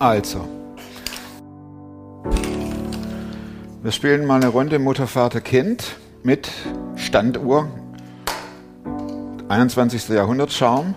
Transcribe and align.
Also, 0.00 0.48
wir 3.82 3.92
spielen 3.92 4.26
mal 4.26 4.36
eine 4.36 4.48
Runde 4.48 4.78
Mutter, 4.78 5.06
Vater, 5.06 5.42
Kind 5.42 5.96
mit 6.22 6.50
Standuhr, 6.96 7.68
21. 9.50 10.08
Jahrhundert 10.08 10.52
Charme. 10.52 10.94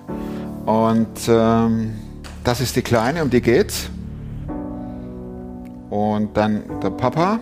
Und 0.65 1.27
ähm, 1.27 1.95
das 2.45 2.61
ist 2.61 2.77
die 2.77 2.81
Kleine, 2.81 3.23
um 3.23 3.29
die 3.29 3.41
geht's. 3.41 3.89
Und 5.89 6.37
dann 6.37 6.63
der 6.81 6.91
Papa, 6.91 7.41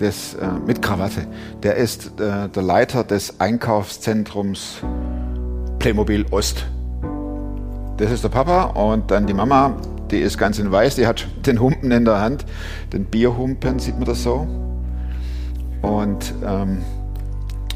des, 0.00 0.32
äh, 0.36 0.48
mit 0.66 0.80
Krawatte, 0.80 1.26
der 1.64 1.76
ist 1.76 2.18
äh, 2.18 2.48
der 2.48 2.62
Leiter 2.62 3.04
des 3.04 3.40
Einkaufszentrums 3.40 4.78
Playmobil 5.80 6.24
Ost. 6.30 6.64
Das 7.98 8.10
ist 8.10 8.24
der 8.24 8.30
Papa 8.30 8.64
und 8.64 9.10
dann 9.10 9.26
die 9.26 9.34
Mama, 9.34 9.76
die 10.10 10.18
ist 10.18 10.38
ganz 10.38 10.58
in 10.58 10.70
weiß, 10.70 10.96
die 10.96 11.06
hat 11.06 11.26
den 11.46 11.60
Humpen 11.60 11.90
in 11.90 12.04
der 12.04 12.20
Hand, 12.20 12.44
den 12.92 13.04
Bierhumpen, 13.04 13.78
sieht 13.78 13.96
man 13.96 14.04
das 14.04 14.22
so. 14.22 14.46
Und 15.82 16.34
ähm, 16.44 16.82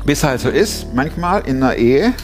wie 0.04 0.12
es 0.12 0.24
halt 0.24 0.40
so 0.40 0.48
ist, 0.48 0.94
manchmal 0.94 1.46
in 1.46 1.62
einer 1.62 1.76
Ehe 1.76 2.14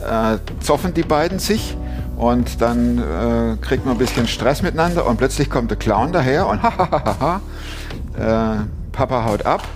äh, 0.00 0.38
zoffen 0.60 0.94
die 0.94 1.02
beiden 1.02 1.38
sich 1.38 1.76
und 2.16 2.60
dann 2.60 2.98
äh, 2.98 3.56
kriegt 3.60 3.84
man 3.86 3.94
ein 3.94 3.98
bisschen 3.98 4.26
Stress 4.26 4.62
miteinander 4.62 5.06
und 5.06 5.16
plötzlich 5.16 5.48
kommt 5.48 5.70
der 5.70 5.78
Clown 5.78 6.12
daher 6.12 6.46
und 6.46 6.62
hahaha, 6.62 7.40
äh, 8.18 8.56
Papa 8.92 9.24
haut 9.24 9.46
ab, 9.46 9.66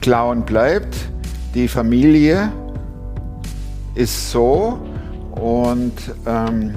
Clown 0.00 0.42
bleibt, 0.44 0.94
die 1.54 1.68
Familie 1.68 2.52
ist 3.94 4.30
so 4.30 4.78
und 5.32 5.94
ähm, 6.26 6.74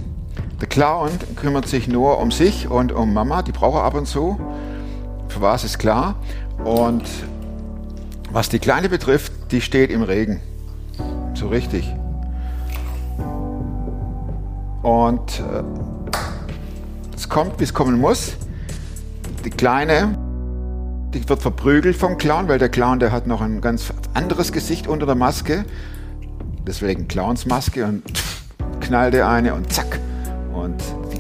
der 0.61 0.67
Clown 0.67 1.11
kümmert 1.37 1.67
sich 1.67 1.87
nur 1.87 2.19
um 2.19 2.31
sich 2.31 2.69
und 2.69 2.91
um 2.91 3.13
Mama, 3.13 3.41
die 3.43 3.53
braucht 3.53 3.77
er 3.77 3.83
ab 3.83 3.93
und 3.93 4.07
zu. 4.07 4.37
Für 5.29 5.41
was 5.41 5.63
ist 5.63 5.79
klar. 5.79 6.15
Und 6.65 7.03
was 8.31 8.49
die 8.49 8.59
Kleine 8.59 8.89
betrifft, 8.89 9.31
die 9.51 9.61
steht 9.61 9.89
im 9.89 10.01
Regen. 10.01 10.41
So 11.33 11.47
richtig. 11.47 11.93
Und 14.81 15.39
äh, 15.39 15.63
es 17.15 17.29
kommt, 17.29 17.59
wie 17.59 17.63
es 17.63 17.73
kommen 17.73 17.99
muss. 17.99 18.33
Die 19.45 19.49
Kleine, 19.49 20.17
die 21.13 21.27
wird 21.29 21.41
verprügelt 21.41 21.95
vom 21.95 22.17
Clown, 22.17 22.49
weil 22.49 22.59
der 22.59 22.69
Clown, 22.69 22.99
der 22.99 23.13
hat 23.13 23.27
noch 23.27 23.41
ein 23.41 23.61
ganz 23.61 23.93
anderes 24.13 24.51
Gesicht 24.51 24.87
unter 24.87 25.05
der 25.05 25.15
Maske. 25.15 25.63
Deswegen 26.67 27.07
Clownsmaske 27.07 27.85
und 27.85 28.03
knallt 28.81 29.13
der 29.13 29.29
eine 29.29 29.53
und 29.53 29.71
zack, 29.71 29.99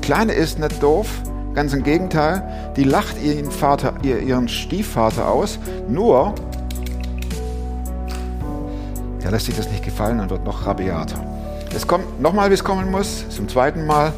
Kleine 0.09 0.33
ist 0.33 0.57
nicht 0.57 0.81
doof, 0.81 1.07
ganz 1.53 1.71
im 1.71 1.83
Gegenteil, 1.83 2.41
die 2.75 2.83
lacht 2.83 3.21
ihren, 3.21 3.51
Vater, 3.51 3.93
ihren 4.01 4.47
Stiefvater 4.47 5.29
aus, 5.29 5.59
nur 5.87 6.33
der 9.21 9.29
lässt 9.29 9.45
sich 9.45 9.55
das 9.55 9.69
nicht 9.69 9.85
gefallen 9.85 10.19
und 10.19 10.31
wird 10.31 10.43
noch 10.45 10.65
rabiater. 10.65 11.23
Es 11.75 11.85
kommt 11.85 12.19
nochmal, 12.19 12.49
wie 12.49 12.55
es 12.55 12.63
kommen 12.63 12.89
muss, 12.89 13.29
zum 13.29 13.47
zweiten 13.47 13.85
Mal 13.85 14.07
äh, 14.07 14.11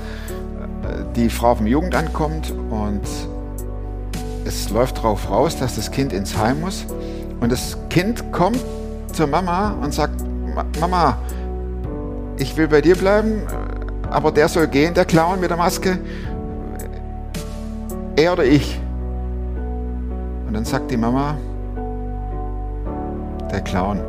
die 1.17 1.30
Frau 1.30 1.56
vom 1.56 1.67
Jugendamt 1.67 2.14
kommt 2.14 2.52
und 2.70 3.02
es 4.45 4.70
läuft 4.70 5.00
darauf 5.00 5.30
raus, 5.30 5.58
dass 5.58 5.76
das 5.76 5.92
Kind 5.92 6.14
ins 6.14 6.38
Heim 6.38 6.61
muss. 6.61 6.86
Und 7.42 7.52
das 7.52 7.78
Kind 7.89 8.31
kommt 8.31 8.64
zur 9.11 9.28
Mama 9.28 9.76
und 9.83 9.94
sagt, 9.94 10.14
Mama, 10.80 11.17
ich 12.38 12.55
will 12.55 12.70
bei 12.70 12.80
dir 12.80 12.95
bleiben, 12.95 13.42
aber 14.12 14.31
der 14.31 14.48
soll 14.48 14.67
gehen, 14.67 14.94
der 14.94 15.06
Clown 15.06 15.40
mit 15.40 15.50
der 15.50 15.58
Maske. 15.58 15.98
Er 18.16 18.34
oder 18.34 18.44
ich? 18.44 18.80
Und 20.48 20.54
dann 20.54 20.66
sagt 20.66 20.92
die 20.92 20.98
Mama, 20.98 21.38
der 23.50 23.61
Clown. 23.61 24.00
Und 24.00 24.05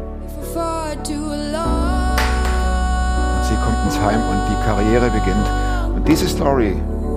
sie 3.45 3.55
kommt 3.55 3.85
ins 3.85 4.01
Heim 4.01 4.21
und 4.21 4.43
die 4.51 4.57
Karriere 4.65 5.09
beginnt. 5.11 5.49
Und 5.95 6.09
diese 6.09 6.27
Story, 6.27 6.77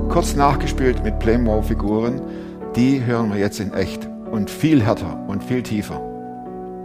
kurz 0.09 0.35
nachgespielt 0.35 1.03
mit 1.03 1.17
Playmo-Figuren, 1.19 2.21
die 2.75 3.03
hören 3.03 3.33
wir 3.33 3.39
jetzt 3.39 3.59
in 3.59 3.73
echt 3.73 4.07
und 4.31 4.49
viel 4.49 4.83
härter 4.83 5.17
und 5.27 5.43
viel 5.43 5.63
tiefer. 5.63 6.14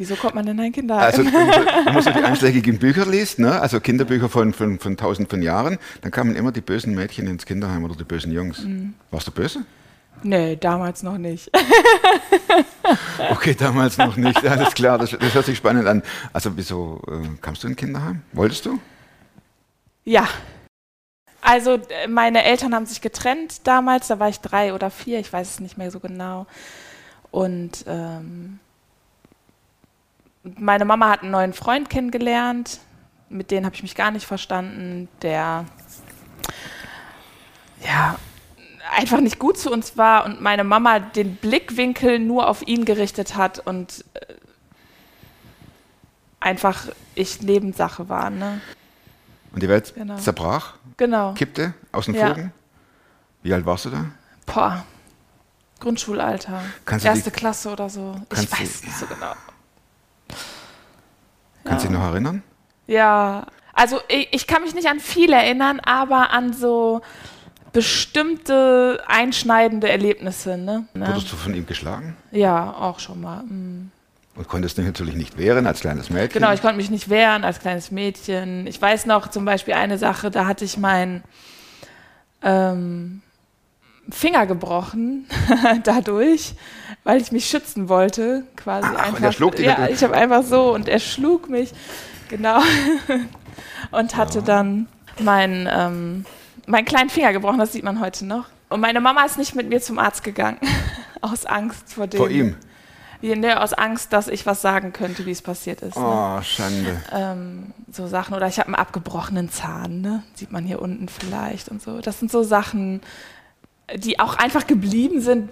wieso 0.00 0.16
kommt 0.16 0.34
man 0.34 0.46
in 0.48 0.58
ein 0.58 0.72
Kinderheim? 0.72 1.04
Also, 1.04 1.24
wenn 1.24 1.94
man 1.94 2.02
so 2.02 2.10
die 2.10 2.18
einschlägigen 2.24 2.78
Bücher 2.78 3.06
liest, 3.06 3.38
ne? 3.38 3.60
also 3.60 3.80
Kinderbücher 3.80 4.28
von, 4.28 4.52
von, 4.52 4.78
von 4.78 4.96
tausend 4.96 5.28
von 5.28 5.42
Jahren, 5.42 5.78
dann 6.00 6.10
kamen 6.10 6.34
immer 6.34 6.50
die 6.52 6.62
bösen 6.62 6.94
Mädchen 6.94 7.26
ins 7.26 7.46
Kinderheim 7.46 7.84
oder 7.84 7.94
die 7.94 8.04
bösen 8.04 8.32
Jungs. 8.32 8.66
Warst 9.10 9.28
du 9.28 9.30
böse? 9.30 9.64
nee, 10.22 10.56
damals 10.56 11.02
noch 11.02 11.18
nicht. 11.18 11.50
Okay, 13.30 13.54
damals 13.54 13.96
noch 13.98 14.16
nicht. 14.16 14.44
Alles 14.44 14.74
klar, 14.74 14.98
das, 14.98 15.10
das 15.10 15.34
hört 15.34 15.46
sich 15.46 15.56
spannend 15.56 15.86
an. 15.86 16.02
Also, 16.32 16.56
wieso 16.56 17.00
äh, 17.06 17.36
kamst 17.40 17.62
du 17.62 17.68
in 17.68 17.74
ein 17.74 17.76
Kinderheim? 17.76 18.22
Wolltest 18.32 18.66
du? 18.66 18.80
Ja. 20.04 20.26
Also 21.40 21.78
meine 22.08 22.44
Eltern 22.44 22.74
haben 22.74 22.86
sich 22.86 23.00
getrennt 23.00 23.66
damals, 23.66 24.08
da 24.08 24.18
war 24.18 24.28
ich 24.28 24.40
drei 24.40 24.74
oder 24.74 24.90
vier, 24.90 25.20
ich 25.20 25.32
weiß 25.32 25.48
es 25.48 25.60
nicht 25.60 25.78
mehr 25.78 25.90
so 25.90 26.00
genau. 26.00 26.46
Und 27.30 27.84
ähm, 27.86 28.58
meine 30.42 30.84
Mama 30.84 31.08
hat 31.10 31.22
einen 31.22 31.30
neuen 31.32 31.52
Freund 31.52 31.90
kennengelernt, 31.90 32.80
mit 33.28 33.50
dem 33.50 33.64
habe 33.64 33.74
ich 33.74 33.82
mich 33.82 33.94
gar 33.94 34.10
nicht 34.10 34.26
verstanden, 34.26 35.08
der 35.22 35.64
ja 37.84 38.18
einfach 38.96 39.20
nicht 39.20 39.38
gut 39.38 39.58
zu 39.58 39.70
uns 39.70 39.96
war 39.96 40.24
und 40.24 40.40
meine 40.40 40.64
Mama 40.64 40.98
den 40.98 41.36
Blickwinkel 41.36 42.18
nur 42.18 42.48
auf 42.48 42.66
ihn 42.66 42.84
gerichtet 42.84 43.36
hat 43.36 43.58
und 43.60 44.04
äh, 44.14 44.34
einfach 46.40 46.88
ich 47.14 47.42
Nebensache 47.42 48.08
war. 48.08 48.30
Ne? 48.30 48.60
Und 49.52 49.62
die 49.62 49.68
Welt 49.68 49.94
Genau. 49.94 50.16
zerbrach, 50.16 50.74
Genau. 50.96 51.34
kippte 51.34 51.74
aus 51.92 52.06
den 52.06 52.14
Ja. 52.14 52.28
Fugen? 52.28 52.52
Wie 53.42 53.52
alt 53.54 53.64
warst 53.66 53.84
du 53.86 53.90
da? 53.90 54.06
Boah. 54.46 54.84
Grundschulalter. 55.78 56.62
Kannst 56.84 57.06
Erste 57.06 57.30
die- 57.30 57.36
Klasse 57.36 57.70
oder 57.70 57.88
so. 57.88 58.20
Ich 58.34 58.50
weiß 58.52 58.68
es 58.68 58.84
nicht 58.84 58.96
so 58.98 59.06
genau. 59.06 59.32
Kannst 61.64 61.84
du 61.84 61.88
Ja. 61.88 61.92
dich 61.94 62.00
noch 62.00 62.10
erinnern? 62.12 62.42
Ja, 62.86 63.46
also 63.72 64.00
ich, 64.08 64.28
ich 64.32 64.46
kann 64.46 64.62
mich 64.62 64.74
nicht 64.74 64.88
an 64.88 65.00
viel 65.00 65.32
erinnern, 65.32 65.80
aber 65.80 66.30
an 66.32 66.52
so 66.52 67.02
bestimmte 67.72 69.02
einschneidende 69.06 69.88
Erlebnisse. 69.88 70.56
Ne? 70.58 70.86
Ne? 70.94 71.06
Wurdest 71.08 71.30
du 71.32 71.36
von 71.36 71.54
ihm 71.54 71.66
geschlagen? 71.66 72.16
Ja, 72.32 72.72
auch 72.72 72.98
schon 72.98 73.20
mal. 73.20 73.42
mm. 73.44 73.90
Und 74.36 74.48
konntest 74.48 74.78
dich 74.78 74.86
natürlich 74.86 75.16
nicht 75.16 75.36
wehren 75.38 75.66
als 75.66 75.80
kleines 75.80 76.08
Mädchen? 76.08 76.40
Genau, 76.40 76.52
ich 76.52 76.62
konnte 76.62 76.76
mich 76.76 76.88
nicht 76.90 77.10
wehren 77.10 77.44
als 77.44 77.58
kleines 77.58 77.90
Mädchen. 77.90 78.66
Ich 78.66 78.80
weiß 78.80 79.06
noch 79.06 79.28
zum 79.28 79.44
Beispiel 79.44 79.74
eine 79.74 79.98
Sache, 79.98 80.30
da 80.30 80.46
hatte 80.46 80.64
ich 80.64 80.78
meinen 80.78 81.22
ähm, 82.42 83.22
Finger 84.12 84.46
gebrochen 84.46 85.26
dadurch, 85.84 86.54
weil 87.04 87.20
ich 87.20 87.32
mich 87.32 87.46
schützen 87.46 87.88
wollte, 87.88 88.44
quasi 88.56 88.86
Ach, 88.88 88.92
und 88.92 88.98
einfach. 88.98 89.22
er 89.22 89.32
schlug 89.32 89.56
dich 89.56 89.66
ja, 89.66 89.88
ich 89.88 90.02
habe 90.02 90.14
einfach 90.14 90.42
so 90.42 90.74
und 90.74 90.88
er 90.88 90.98
schlug 90.98 91.48
mich, 91.48 91.72
genau, 92.28 92.60
und 93.90 94.16
hatte 94.16 94.42
dann 94.42 94.88
meinen 95.18 95.68
ähm, 95.70 96.24
meinen 96.70 96.84
kleinen 96.84 97.10
Finger 97.10 97.32
gebrochen. 97.32 97.58
Das 97.58 97.72
sieht 97.72 97.84
man 97.84 98.00
heute 98.00 98.24
noch. 98.24 98.46
Und 98.68 98.80
meine 98.80 99.00
Mama 99.00 99.24
ist 99.24 99.36
nicht 99.36 99.54
mit 99.54 99.68
mir 99.68 99.80
zum 99.80 99.98
Arzt 99.98 100.22
gegangen 100.22 100.58
aus 101.20 101.44
Angst 101.44 101.92
vor 101.94 102.06
dem. 102.06 102.18
Vor 102.18 102.30
ihm? 102.30 102.56
Ja, 103.22 103.36
ne, 103.36 103.60
aus 103.60 103.74
Angst, 103.74 104.14
dass 104.14 104.28
ich 104.28 104.46
was 104.46 104.62
sagen 104.62 104.94
könnte, 104.94 105.26
wie 105.26 105.30
es 105.30 105.42
passiert 105.42 105.82
ist. 105.82 105.96
Ne? 105.96 106.02
Oh, 106.02 106.40
Schande. 106.40 107.02
ähm, 107.12 107.66
so 107.92 108.06
Sachen. 108.06 108.34
Oder 108.34 108.46
ich 108.46 108.58
habe 108.58 108.68
einen 108.68 108.76
abgebrochenen 108.76 109.50
Zahn, 109.50 110.00
ne? 110.00 110.22
Sieht 110.34 110.52
man 110.52 110.64
hier 110.64 110.80
unten 110.80 111.06
vielleicht 111.08 111.68
und 111.68 111.82
so. 111.82 112.00
Das 112.00 112.18
sind 112.18 112.30
so 112.30 112.42
Sachen, 112.42 113.02
die 113.96 114.18
auch 114.18 114.36
einfach 114.36 114.66
geblieben 114.66 115.20
sind, 115.20 115.50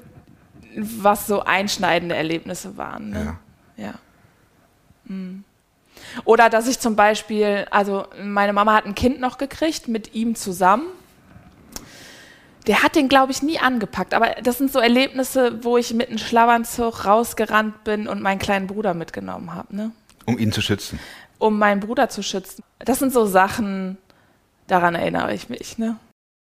was 0.77 1.27
so 1.27 1.43
einschneidende 1.43 2.15
Erlebnisse 2.15 2.77
waren. 2.77 3.11
Ne? 3.11 3.39
Ja. 3.77 3.95
Mm. 5.05 5.45
Oder 6.25 6.49
dass 6.49 6.69
ich 6.69 6.79
zum 6.79 6.97
Beispiel, 6.97 7.67
also 7.71 8.07
meine 8.23 8.53
Mama 8.53 8.75
hat 8.75 8.87
ein 8.87 8.95
Kind 8.95 9.21
noch 9.21 9.39
gekriegt 9.39 9.89
mit 9.89 10.15
ihm 10.15 10.35
zusammen. 10.35 10.87
Der 12.67 12.83
hat 12.83 12.97
den, 12.97 13.09
glaube 13.09 13.33
ich, 13.33 13.43
nie 13.43 13.59
angepackt. 13.59 14.15
Aber 14.15 14.37
das 14.43 14.59
sind 14.59 14.71
so 14.73 14.79
Erlebnisse, 14.79 15.65
wo 15.65 15.77
ich 15.77 15.95
mit 15.95 16.09
einem 16.09 16.19
Schlafanzug 16.19 17.07
rausgerannt 17.07 17.85
bin 17.85 18.07
und 18.09 18.21
meinen 18.21 18.39
kleinen 18.39 18.67
Bruder 18.67 18.95
mitgenommen 18.95 19.55
habe. 19.55 19.75
Ne? 19.75 19.91
Um 20.27 20.39
ihn 20.39 20.53
zu 20.53 20.61
schützen. 20.61 20.99
Um 21.39 21.59
meinen 21.59 21.81
Bruder 21.81 22.09
zu 22.09 22.23
schützen. 22.23 22.63
Das 22.79 22.99
sind 22.99 23.13
so 23.13 23.27
Sachen, 23.27 23.97
daran 24.67 24.95
erinnere 24.95 25.35
ich 25.35 25.49
mich. 25.49 25.79
Ne? 25.79 25.97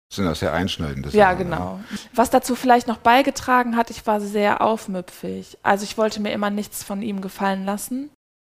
Das 0.10 0.16
sind 0.16 0.28
auch 0.28 0.36
sehr 0.36 0.54
einschneidende 0.54 1.10
Ja, 1.10 1.32
Sachen, 1.32 1.38
genau. 1.50 1.80
Was 2.14 2.30
dazu 2.30 2.56
vielleicht 2.56 2.88
noch 2.88 2.98
beigetragen 2.98 3.76
hat, 3.76 3.90
ich 3.90 4.08
war 4.08 4.22
sehr 4.22 4.62
aufmüpfig. 4.62 5.58
Also 5.64 5.84
ich 5.84 5.98
wollte 5.98 6.22
mir 6.22 6.32
immer 6.32 6.50
nichts 6.50 6.84
von 6.84 7.02
ihm 7.02 7.20
gefallen 7.20 7.66
lassen. 7.66 8.10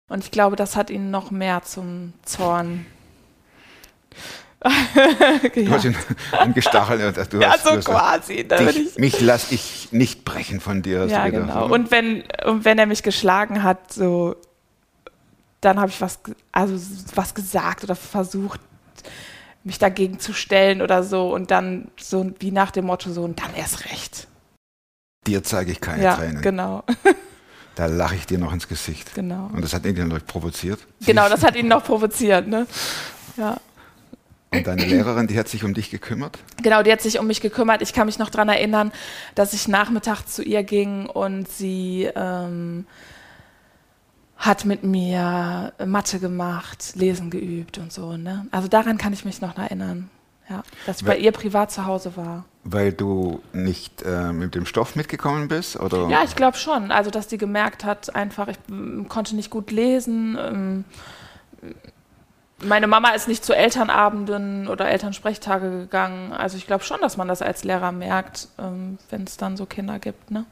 Und 0.10 0.24
ich 0.24 0.32
glaube, 0.32 0.56
das 0.56 0.76
hat 0.76 0.90
ihn 0.90 1.12
noch 1.12 1.32
mehr 1.32 1.64
zum 1.64 2.14
Zorn. 2.24 2.86
Du 5.56 5.72
hast 5.72 5.84
ihn 5.84 5.96
angestachelt. 6.32 7.34
Du 7.34 7.42
ja, 7.42 7.52
hast, 7.52 7.66
so 7.66 7.72
du 7.72 7.76
hast 7.78 7.86
quasi. 7.86 8.44
Bin 8.44 8.68
dich, 8.68 8.78
ich, 8.78 8.98
mich 8.98 9.20
lass 9.20 9.52
ich 9.52 9.90
nicht 9.92 10.24
brechen 10.24 10.62
von 10.62 10.82
dir. 10.82 11.02
hast 11.02 11.12
ja, 11.12 11.26
gedacht, 11.26 11.48
genau. 11.48 11.66
oder? 11.66 11.74
Und 11.74 11.92
wenn, 11.92 12.24
und 12.46 12.64
wenn 12.64 12.80
er 12.80 12.86
mich 12.86 13.04
geschlagen 13.04 13.62
hat, 13.64 13.92
so, 13.92 14.38
dann 15.60 15.80
habe 15.80 15.90
ich 15.90 16.00
was, 16.00 16.20
also 16.54 16.76
was 17.14 17.34
gesagt 17.34 17.84
oder 17.84 17.96
versucht, 17.96 18.62
mich 19.64 19.80
dagegen 19.80 20.20
zu 20.20 20.34
stellen 20.34 20.82
oder 20.82 21.04
so. 21.04 21.34
Und 21.34 21.52
dann 21.52 21.90
so 22.00 22.32
wie 22.40 22.52
nach 22.52 22.72
dem 22.72 22.86
Motto 22.86 23.12
so, 23.12 23.24
und 23.24 23.40
dann 23.40 23.54
erst 23.56 23.86
recht. 23.86 24.28
dir 25.28 25.44
zeige 25.44 25.72
ich 25.72 25.82
keine 25.82 26.04
ja, 26.04 26.16
Tränen. 26.16 26.42
genau, 26.42 26.84
Da 27.76 27.88
lache 27.88 28.16
ich 28.16 28.28
dir 28.28 28.38
noch 28.38 28.54
ins 28.54 28.68
Gesicht. 28.68 29.16
genau. 29.16 29.50
Und 29.52 29.64
das 29.64 29.74
hat 29.74 29.86
ihn 29.86 29.96
dann 29.96 30.10
noch 30.10 30.24
provoziert. 30.26 30.80
Genau, 31.06 31.28
das 31.28 31.44
hat 31.44 31.56
ihn 31.56 31.68
noch 31.68 31.84
provoziert, 31.84 32.48
ne? 32.48 32.68
Ja. 33.36 33.58
Und 34.52 34.68
deine 34.68 34.86
Lehrerin, 34.86 35.26
die 35.26 35.40
hat 35.40 35.48
sich 35.48 35.64
um 35.64 35.74
dich 35.74 35.90
gekümmert. 35.90 36.38
Genau, 36.62 36.84
die 36.84 36.92
hat 36.92 37.02
sich 37.02 37.18
um 37.18 37.26
mich 37.26 37.42
gekümmert. 37.42 37.82
Ich 37.82 37.92
kann 37.92 38.06
mich 38.06 38.20
noch 38.20 38.30
daran 38.30 38.50
erinnern, 38.50 38.92
dass 39.34 39.54
ich 39.54 39.68
nachmittags 39.68 40.36
zu 40.36 40.44
ihr 40.44 40.62
ging 40.62 41.08
und 41.08 41.50
sie 41.50 42.08
ähm, 42.16 42.86
hat 44.44 44.66
mit 44.66 44.84
mir 44.84 45.72
Mathe 45.86 46.20
gemacht, 46.20 46.94
Lesen 46.96 47.30
geübt 47.30 47.78
und 47.78 47.94
so. 47.94 48.18
Ne? 48.18 48.46
Also 48.52 48.68
daran 48.68 48.98
kann 48.98 49.14
ich 49.14 49.24
mich 49.24 49.40
noch 49.40 49.58
erinnern. 49.58 50.10
Ja, 50.50 50.64
dass 50.86 50.98
ich 51.00 51.06
bei 51.06 51.14
Weil- 51.14 51.22
ihr 51.22 51.32
privat 51.32 51.72
zu 51.72 51.86
Hause 51.86 52.18
war. 52.18 52.44
Weil 52.66 52.92
du 52.92 53.42
nicht 53.54 54.02
äh, 54.04 54.34
mit 54.34 54.56
dem 54.56 54.66
Stoff 54.66 54.98
mitgekommen 54.98 55.48
bist? 55.48 55.80
Oder? 55.80 56.10
Ja, 56.10 56.24
ich 56.24 56.36
glaube 56.36 56.58
schon. 56.58 56.92
Also, 56.92 57.10
dass 57.12 57.28
die 57.28 57.38
gemerkt 57.38 57.86
hat, 57.86 58.14
einfach, 58.14 58.50
ich 58.50 58.58
mm, 58.68 59.08
konnte 59.08 59.36
nicht 59.38 59.50
gut 59.50 59.72
lesen. 59.72 60.38
Ähm, 60.38 60.86
meine 62.64 62.88
Mama 62.88 63.10
ist 63.12 63.28
nicht 63.30 63.44
zu 63.44 63.54
Elternabenden 63.54 64.68
oder 64.68 64.90
Elternsprechtage 64.90 65.70
gegangen. 65.72 66.34
Also, 66.34 66.58
ich 66.58 66.68
glaube 66.68 66.84
schon, 66.84 67.00
dass 67.02 67.16
man 67.18 67.28
das 67.30 67.42
als 67.42 67.64
Lehrer 67.64 67.94
merkt, 67.94 68.50
ähm, 68.60 68.98
wenn 69.10 69.24
es 69.24 69.38
dann 69.38 69.56
so 69.58 69.66
Kinder 69.66 70.00
gibt. 70.00 70.32
Ne? 70.32 70.46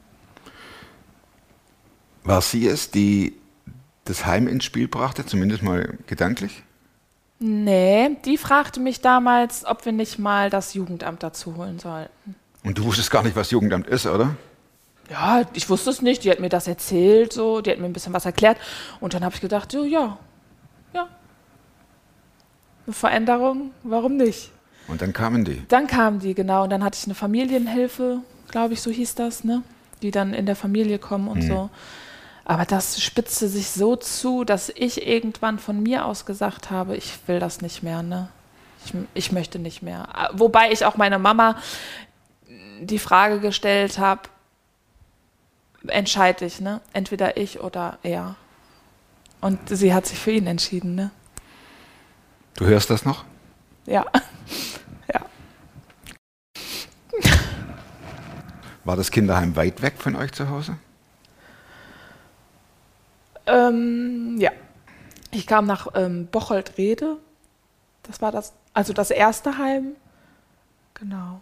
War 2.24 2.40
sie 2.40 2.66
es, 2.66 2.90
die 2.90 3.36
das 4.12 4.26
Heim 4.26 4.46
ins 4.46 4.64
Spiel 4.64 4.88
brachte, 4.88 5.24
zumindest 5.26 5.62
mal 5.62 5.98
gedanklich? 6.06 6.62
Nee, 7.38 8.16
die 8.24 8.38
fragte 8.38 8.78
mich 8.78 9.00
damals, 9.00 9.64
ob 9.64 9.84
wir 9.84 9.92
nicht 9.92 10.18
mal 10.18 10.50
das 10.50 10.74
Jugendamt 10.74 11.22
dazu 11.22 11.56
holen 11.56 11.78
sollten. 11.78 12.36
Und 12.62 12.78
du 12.78 12.84
wusstest 12.84 13.10
gar 13.10 13.24
nicht, 13.24 13.34
was 13.34 13.50
Jugendamt 13.50 13.88
ist, 13.88 14.06
oder? 14.06 14.36
Ja, 15.10 15.42
ich 15.52 15.68
wusste 15.68 15.90
es 15.90 16.00
nicht. 16.00 16.22
Die 16.22 16.30
hat 16.30 16.38
mir 16.38 16.48
das 16.48 16.68
erzählt, 16.68 17.32
so. 17.32 17.60
Die 17.60 17.70
hat 17.70 17.78
mir 17.78 17.86
ein 17.86 17.92
bisschen 17.92 18.12
was 18.12 18.24
erklärt. 18.24 18.58
Und 19.00 19.14
dann 19.14 19.24
habe 19.24 19.34
ich 19.34 19.40
gedacht, 19.40 19.72
so, 19.72 19.84
ja, 19.84 20.18
ja. 20.94 21.08
Eine 22.86 22.94
Veränderung, 22.94 23.72
warum 23.82 24.16
nicht? 24.16 24.52
Und 24.86 25.02
dann 25.02 25.12
kamen 25.12 25.44
die. 25.44 25.62
Dann 25.68 25.88
kamen 25.88 26.20
die, 26.20 26.34
genau. 26.34 26.62
Und 26.64 26.70
dann 26.70 26.84
hatte 26.84 26.98
ich 26.98 27.06
eine 27.06 27.14
Familienhilfe, 27.14 28.20
glaube 28.50 28.74
ich, 28.74 28.82
so 28.82 28.90
hieß 28.90 29.16
das, 29.16 29.42
ne? 29.42 29.62
Die 30.02 30.12
dann 30.12 30.32
in 30.34 30.46
der 30.46 30.56
Familie 30.56 30.98
kommen 30.98 31.28
und 31.28 31.42
so. 31.42 31.70
Aber 32.44 32.64
das 32.64 33.00
spitzte 33.00 33.48
sich 33.48 33.68
so 33.68 33.96
zu, 33.96 34.44
dass 34.44 34.68
ich 34.68 35.06
irgendwann 35.06 35.58
von 35.58 35.82
mir 35.82 36.04
aus 36.04 36.26
gesagt 36.26 36.70
habe, 36.70 36.96
ich 36.96 37.12
will 37.26 37.38
das 37.38 37.60
nicht 37.60 37.82
mehr, 37.82 38.02
ne? 38.02 38.28
Ich, 38.84 38.94
ich 39.14 39.32
möchte 39.32 39.60
nicht 39.60 39.82
mehr. 39.82 40.08
Wobei 40.32 40.72
ich 40.72 40.84
auch 40.84 40.96
meine 40.96 41.20
Mama 41.20 41.56
die 42.80 42.98
Frage 42.98 43.38
gestellt 43.38 43.98
habe, 43.98 44.22
entscheide 45.86 46.44
ich, 46.44 46.60
ne? 46.60 46.80
Entweder 46.92 47.36
ich 47.36 47.60
oder 47.60 47.98
er. 48.02 48.34
Und 49.40 49.58
sie 49.68 49.94
hat 49.94 50.06
sich 50.06 50.18
für 50.18 50.32
ihn 50.32 50.46
entschieden, 50.48 50.96
ne? 50.96 51.10
Du 52.54 52.66
hörst 52.66 52.90
das 52.90 53.04
noch? 53.04 53.24
Ja. 53.86 54.04
ja. 55.14 55.20
War 58.84 58.96
das 58.96 59.12
Kinderheim 59.12 59.54
weit 59.54 59.80
weg 59.80 59.94
von 59.98 60.16
euch 60.16 60.32
zu 60.32 60.48
Hause? 60.48 60.76
Ähm, 63.46 64.36
ja. 64.38 64.50
Ich 65.30 65.46
kam 65.46 65.66
nach 65.66 65.88
ähm, 65.94 66.26
Bocholt-Rede. 66.30 67.16
Das 68.02 68.20
war 68.20 68.32
das, 68.32 68.52
also 68.74 68.92
das 68.92 69.10
erste 69.10 69.58
Heim. 69.58 69.92
Genau. 70.94 71.40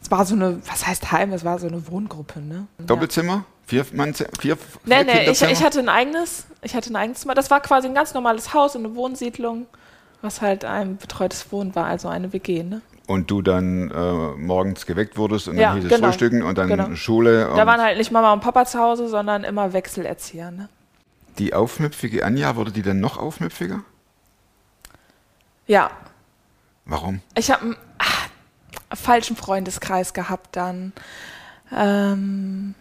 Es 0.00 0.10
war 0.10 0.24
so 0.26 0.34
eine, 0.34 0.60
was 0.66 0.86
heißt 0.86 1.10
Heim? 1.10 1.32
Es 1.32 1.44
war 1.44 1.58
so 1.58 1.66
eine 1.66 1.88
Wohngruppe, 1.90 2.40
ne? 2.40 2.66
Doppelzimmer? 2.78 3.44
Vier 3.66 3.84
Mann, 3.92 4.14
vier, 4.14 4.28
vier 4.38 4.56
Nee, 4.84 5.02
nee, 5.02 5.28
ich, 5.30 5.42
ich 5.42 5.64
hatte 5.64 5.80
ein 5.80 5.88
eigenes, 5.88 6.46
ich 6.62 6.76
hatte 6.76 6.92
ein 6.92 6.96
eigenes 6.96 7.20
Zimmer. 7.22 7.34
Das 7.34 7.50
war 7.50 7.60
quasi 7.60 7.88
ein 7.88 7.94
ganz 7.94 8.14
normales 8.14 8.54
Haus, 8.54 8.76
eine 8.76 8.94
Wohnsiedlung, 8.94 9.66
was 10.22 10.40
halt 10.40 10.64
ein 10.64 10.98
betreutes 10.98 11.50
Wohnen 11.50 11.74
war, 11.74 11.86
also 11.86 12.06
eine 12.08 12.32
WG, 12.32 12.62
ne? 12.62 12.82
und 13.06 13.30
du 13.30 13.42
dann 13.42 13.90
äh, 13.90 14.36
morgens 14.36 14.86
geweckt 14.86 15.16
wurdest 15.16 15.48
und 15.48 15.56
Ja, 15.56 15.68
dann 15.70 15.76
hieß 15.76 15.84
es 15.84 15.90
genau. 15.90 16.08
Frühstücken 16.08 16.42
und 16.42 16.58
dann 16.58 16.68
Genau. 16.68 16.94
Schule. 16.94 17.50
Und 17.50 17.56
Da 17.56 17.66
waren 17.66 17.80
halt 17.80 17.98
nicht 17.98 18.10
Mama 18.10 18.32
und 18.32 18.40
Papa 18.40 18.64
zu 18.64 18.78
Hause, 18.78 19.08
sondern 19.08 19.44
immer 19.44 19.72
Wechselerzieher, 19.72 20.50
ne? 20.50 20.68
Die 21.38 21.54
aufmüpfige 21.54 22.24
Anja, 22.24 22.56
wurde 22.56 22.72
die 22.72 22.82
dann 22.82 23.00
noch 23.00 23.18
aufmüpfiger? 23.18 23.82
Ja, 25.66 25.90
Warum? 26.86 27.20
Ich 27.36 27.50
habe 27.50 27.62
einen 27.62 27.76
ah, 27.98 28.96
falschen 28.96 29.36
Freundeskreis 29.36 30.14
gehabt 30.14 30.54
dann. 30.54 30.92
Ähm, 31.74 32.74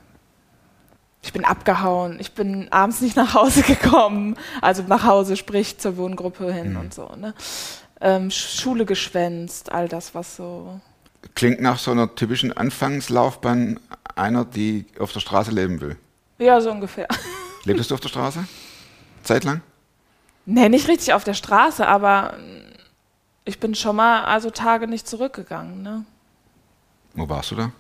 ich 1.24 1.34
bin 1.34 1.44
abgehauen. 1.44 2.20
Ich 2.20 2.34
bin 2.34 2.72
abends 2.72 3.02
nicht 3.02 3.16
nach 3.16 3.34
Hause 3.34 3.62
gekommen. 3.68 4.38
Also 4.62 4.84
nach 4.84 5.04
Hause, 5.04 5.36
sprich 5.36 5.80
zur 5.80 5.98
Wohngruppe 5.98 6.54
hin 6.54 6.78
und 6.78 6.94
so. 6.94 7.12
Ne? 7.16 7.34
Ähm, 8.00 8.30
Schule 8.30 8.86
geschwänzt, 8.86 9.72
all 9.72 9.88
das, 9.88 10.14
was 10.14 10.36
so. 10.36 10.80
Klingt 11.34 11.60
nach 11.60 11.80
so 11.80 11.90
einer 11.90 12.14
typischen 12.14 12.56
Anfangslaufbahn 12.56 13.80
einer, 14.16 14.46
die 14.46 14.86
auf 15.00 15.12
der 15.12 15.20
Straße 15.20 15.50
leben 15.50 15.82
will. 15.82 15.98
Ja, 16.38 16.62
so 16.62 16.70
ungefähr. 16.70 17.08
Lebtest 17.66 17.92
du 17.92 17.96
auf 17.96 18.00
der 18.02 18.10
Straße? 18.10 18.48
Zeitlang? 19.24 19.62
nee, 20.46 20.70
nicht 20.70 20.88
richtig 20.88 21.14
auf 21.14 21.24
der 21.24 21.34
Straße, 21.34 21.88
aber 21.88 22.36
ich 23.46 23.60
bin 23.60 23.74
schon 23.74 23.96
mal 23.96 24.24
also 24.24 24.52
Tage 24.52 24.88
nicht 24.88 25.08
zurückgegangen. 25.08 25.82
Ne? 25.82 26.06
Wo 27.16 27.28
warst 27.28 27.52
du 27.52 27.56
da? 27.56 27.72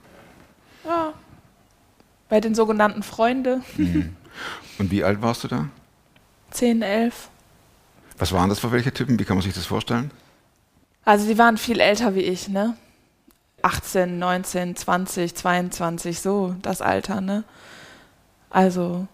Ja. 0.83 1.13
Bei 2.27 2.39
den 2.41 2.55
sogenannten 2.55 3.03
Freunde, 3.03 3.61
Und 4.79 4.91
wie 4.91 5.03
alt 5.03 5.21
warst 5.21 5.43
du 5.43 5.47
da? 5.47 5.69
10, 6.51 6.81
11. 6.81 7.29
Was 8.17 8.31
waren 8.31 8.49
das 8.49 8.59
für 8.59 8.71
welche 8.71 8.93
Typen? 8.93 9.19
Wie 9.19 9.25
kann 9.25 9.37
man 9.37 9.43
sich 9.43 9.53
das 9.53 9.65
vorstellen? 9.65 10.11
Also 11.03 11.27
die 11.27 11.37
waren 11.37 11.57
viel 11.57 11.79
älter 11.79 12.15
wie 12.15 12.21
ich, 12.21 12.47
ne? 12.47 12.75
18, 13.61 14.17
19, 14.19 14.75
20, 14.75 15.35
22, 15.35 16.19
so 16.19 16.55
das 16.61 16.81
Alter, 16.81 17.21
ne? 17.21 17.43
Also, 18.49 19.07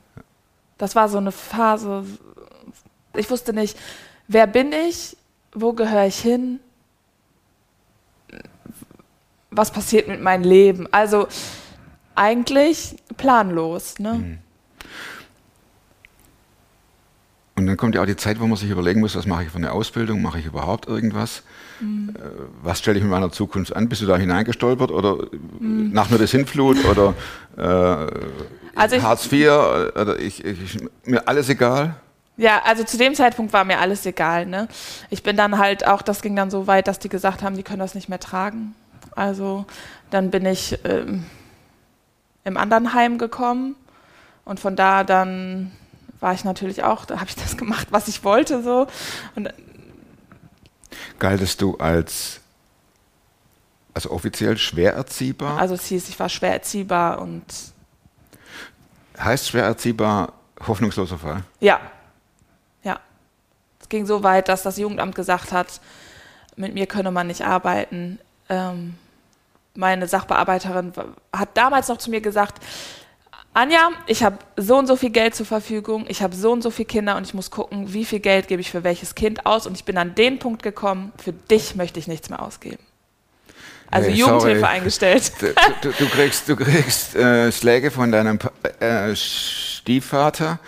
das 0.81 0.95
war 0.95 1.07
so 1.09 1.19
eine 1.19 1.31
Phase. 1.31 2.03
Ich 3.15 3.29
wusste 3.29 3.53
nicht, 3.53 3.77
wer 4.27 4.47
bin 4.47 4.71
ich, 4.73 5.15
wo 5.53 5.73
gehöre 5.73 6.07
ich 6.07 6.17
hin, 6.17 6.59
was 9.51 9.71
passiert 9.71 10.07
mit 10.07 10.21
meinem 10.21 10.43
Leben. 10.43 10.87
Also 10.91 11.27
eigentlich 12.15 12.95
planlos, 13.17 13.99
ne? 13.99 14.39
Und 17.55 17.67
dann 17.67 17.77
kommt 17.77 17.93
ja 17.93 18.01
auch 18.01 18.07
die 18.07 18.15
Zeit, 18.15 18.39
wo 18.39 18.47
man 18.47 18.57
sich 18.57 18.71
überlegen 18.71 19.01
muss, 19.01 19.15
was 19.15 19.27
mache 19.27 19.43
ich 19.43 19.49
für 19.49 19.57
eine 19.57 19.71
Ausbildung, 19.71 20.23
mache 20.23 20.39
ich 20.39 20.47
überhaupt 20.47 20.87
irgendwas? 20.87 21.43
Mhm. 21.79 22.15
Äh, 22.15 22.19
Was 22.63 22.79
stelle 22.79 22.97
ich 22.97 23.03
mit 23.03 23.11
meiner 23.11 23.31
Zukunft 23.31 23.75
an? 23.75 23.87
Bist 23.87 24.01
du 24.01 24.07
da 24.07 24.17
hineingestolpert 24.17 24.89
oder 24.89 25.27
Mhm. 25.59 25.91
nach 25.91 26.09
mir 26.09 26.17
das 26.17 26.31
Hinflut 26.31 26.83
oder 26.85 27.13
äh, 27.57 28.07
Also 28.75 29.01
Hartz 29.01 29.31
IV 29.31 29.49
oder 29.49 30.19
ich, 30.19 30.43
ich, 30.43 30.77
mir 31.03 31.27
alles 31.27 31.49
egal? 31.49 31.95
Ja, 32.37 32.61
also 32.63 32.83
zu 32.83 32.97
dem 32.97 33.13
Zeitpunkt 33.13 33.53
war 33.53 33.65
mir 33.65 33.79
alles 33.79 34.05
egal. 34.05 34.45
Ne? 34.45 34.67
Ich 35.09 35.21
bin 35.23 35.37
dann 35.37 35.57
halt 35.57 35.85
auch, 35.85 36.01
das 36.01 36.21
ging 36.21 36.35
dann 36.35 36.49
so 36.49 36.65
weit, 36.67 36.87
dass 36.87 36.99
die 36.99 37.09
gesagt 37.09 37.43
haben, 37.43 37.55
die 37.55 37.63
können 37.63 37.79
das 37.79 37.95
nicht 37.95 38.09
mehr 38.09 38.19
tragen. 38.19 38.73
Also 39.15 39.65
dann 40.09 40.31
bin 40.31 40.45
ich 40.45 40.79
ähm, 40.83 41.25
im 42.43 42.57
anderen 42.57 42.93
Heim 42.93 43.17
gekommen 43.17 43.75
und 44.45 44.59
von 44.59 44.75
da 44.75 45.03
dann 45.03 45.71
war 46.19 46.33
ich 46.33 46.43
natürlich 46.43 46.83
auch, 46.83 47.05
da 47.05 47.15
habe 47.15 47.29
ich 47.29 47.35
das 47.35 47.57
gemacht, 47.57 47.87
was 47.91 48.07
ich 48.07 48.23
wollte 48.23 48.63
so. 48.63 48.87
Und 49.35 49.53
Galtest 51.19 51.61
du 51.61 51.77
als 51.77 52.40
Also 53.93 54.11
offiziell 54.11 54.57
schwer 54.57 54.93
erziehbar. 54.93 55.59
Also 55.59 55.75
es 55.75 55.85
hieß, 55.85 56.09
ich 56.09 56.19
war 56.19 56.29
schwer 56.29 56.53
erziehbar 56.53 57.21
und 57.21 57.43
heißt 59.19 59.49
schwer 59.49 59.65
erziehbar 59.65 60.33
hoffnungsloser 60.65 61.17
Fall. 61.17 61.43
ja, 61.59 61.79
ja. 62.83 62.99
Es 63.79 63.89
ging 63.89 64.05
so 64.05 64.23
weit, 64.23 64.47
dass 64.47 64.63
das 64.63 64.77
Jugendamt 64.77 65.15
gesagt 65.15 65.51
hat, 65.51 65.81
mit 66.55 66.73
mir 66.73 66.85
könne 66.85 67.11
man 67.11 67.27
nicht 67.27 67.41
arbeiten. 67.41 68.19
Ähm, 68.49 68.95
meine 69.73 70.07
Sachbearbeiterin 70.07 70.93
hat 71.33 71.49
damals 71.55 71.87
noch 71.87 71.97
zu 71.97 72.09
mir 72.09 72.21
gesagt, 72.21 72.61
Anja, 73.53 73.89
ich 74.07 74.23
habe 74.23 74.37
so 74.55 74.77
und 74.77 74.87
so 74.87 74.95
viel 74.95 75.09
Geld 75.09 75.35
zur 75.35 75.45
Verfügung, 75.45 76.05
ich 76.07 76.21
habe 76.21 76.33
so 76.35 76.53
und 76.53 76.61
so 76.61 76.71
viele 76.71 76.85
Kinder 76.85 77.17
und 77.17 77.27
ich 77.27 77.33
muss 77.33 77.51
gucken, 77.51 77.93
wie 77.93 78.05
viel 78.05 78.19
Geld 78.19 78.47
gebe 78.47 78.61
ich 78.61 78.71
für 78.71 78.85
welches 78.85 79.13
Kind 79.13 79.45
aus 79.45 79.67
und 79.67 79.75
ich 79.75 79.83
bin 79.83 79.97
an 79.97 80.15
den 80.15 80.39
Punkt 80.39 80.63
gekommen, 80.63 81.11
für 81.17 81.33
dich 81.33 81.75
möchte 81.75 81.99
ich 81.99 82.07
nichts 82.07 82.29
mehr 82.29 82.41
ausgeben. 82.41 82.81
Also 83.91 84.09
Hey, 84.09 84.15
Jugendhilfe 84.17 84.59
sorry. 84.61 84.73
eingestellt. 84.73 85.31
Du, 85.39 85.47
du, 85.81 85.89
du 85.91 86.05
kriegst, 86.09 86.47
du 86.47 86.55
kriegst 86.55 87.15
äh, 87.15 87.51
Schläge 87.51 87.91
von 87.91 88.11
deinem 88.11 88.39
äh, 88.79 89.13
Stiefvater, 89.15 90.59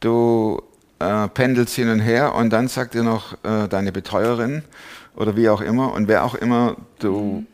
du 0.00 0.62
äh, 1.00 1.26
pendelst 1.28 1.74
hin 1.74 1.90
und 1.90 1.98
her 2.00 2.34
und 2.34 2.50
dann 2.50 2.68
sagt 2.68 2.94
dir 2.94 3.02
noch 3.02 3.32
äh, 3.44 3.66
deine 3.68 3.90
Betreuerin 3.92 4.62
oder 5.16 5.36
wie 5.36 5.48
auch 5.48 5.60
immer 5.60 5.92
und 5.92 6.06
wer 6.06 6.24
auch 6.24 6.36
immer, 6.36 6.76
du 7.00 7.44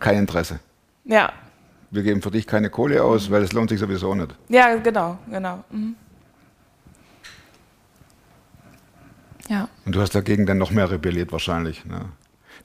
kein 0.00 0.18
Interesse. 0.18 0.60
Ja, 1.04 1.32
Wir 1.90 2.02
geben 2.02 2.20
für 2.22 2.30
dich 2.30 2.46
keine 2.46 2.68
Kohle 2.70 3.02
aus, 3.04 3.30
weil 3.30 3.42
es 3.42 3.52
lohnt 3.52 3.70
sich 3.70 3.78
sowieso 3.80 4.14
nicht. 4.14 4.34
ja, 4.48 4.74
genau, 4.76 5.18
genau. 5.30 5.62
Mhm. 5.70 5.94
Ja. 9.48 9.68
Und 9.84 9.94
du 9.94 10.00
hast 10.00 10.14
dagegen 10.14 10.44
dann 10.46 10.58
noch 10.58 10.70
mehr 10.72 10.90
rebelliert 10.90 11.30
wahrscheinlich. 11.32 11.84
Ne? 11.84 12.06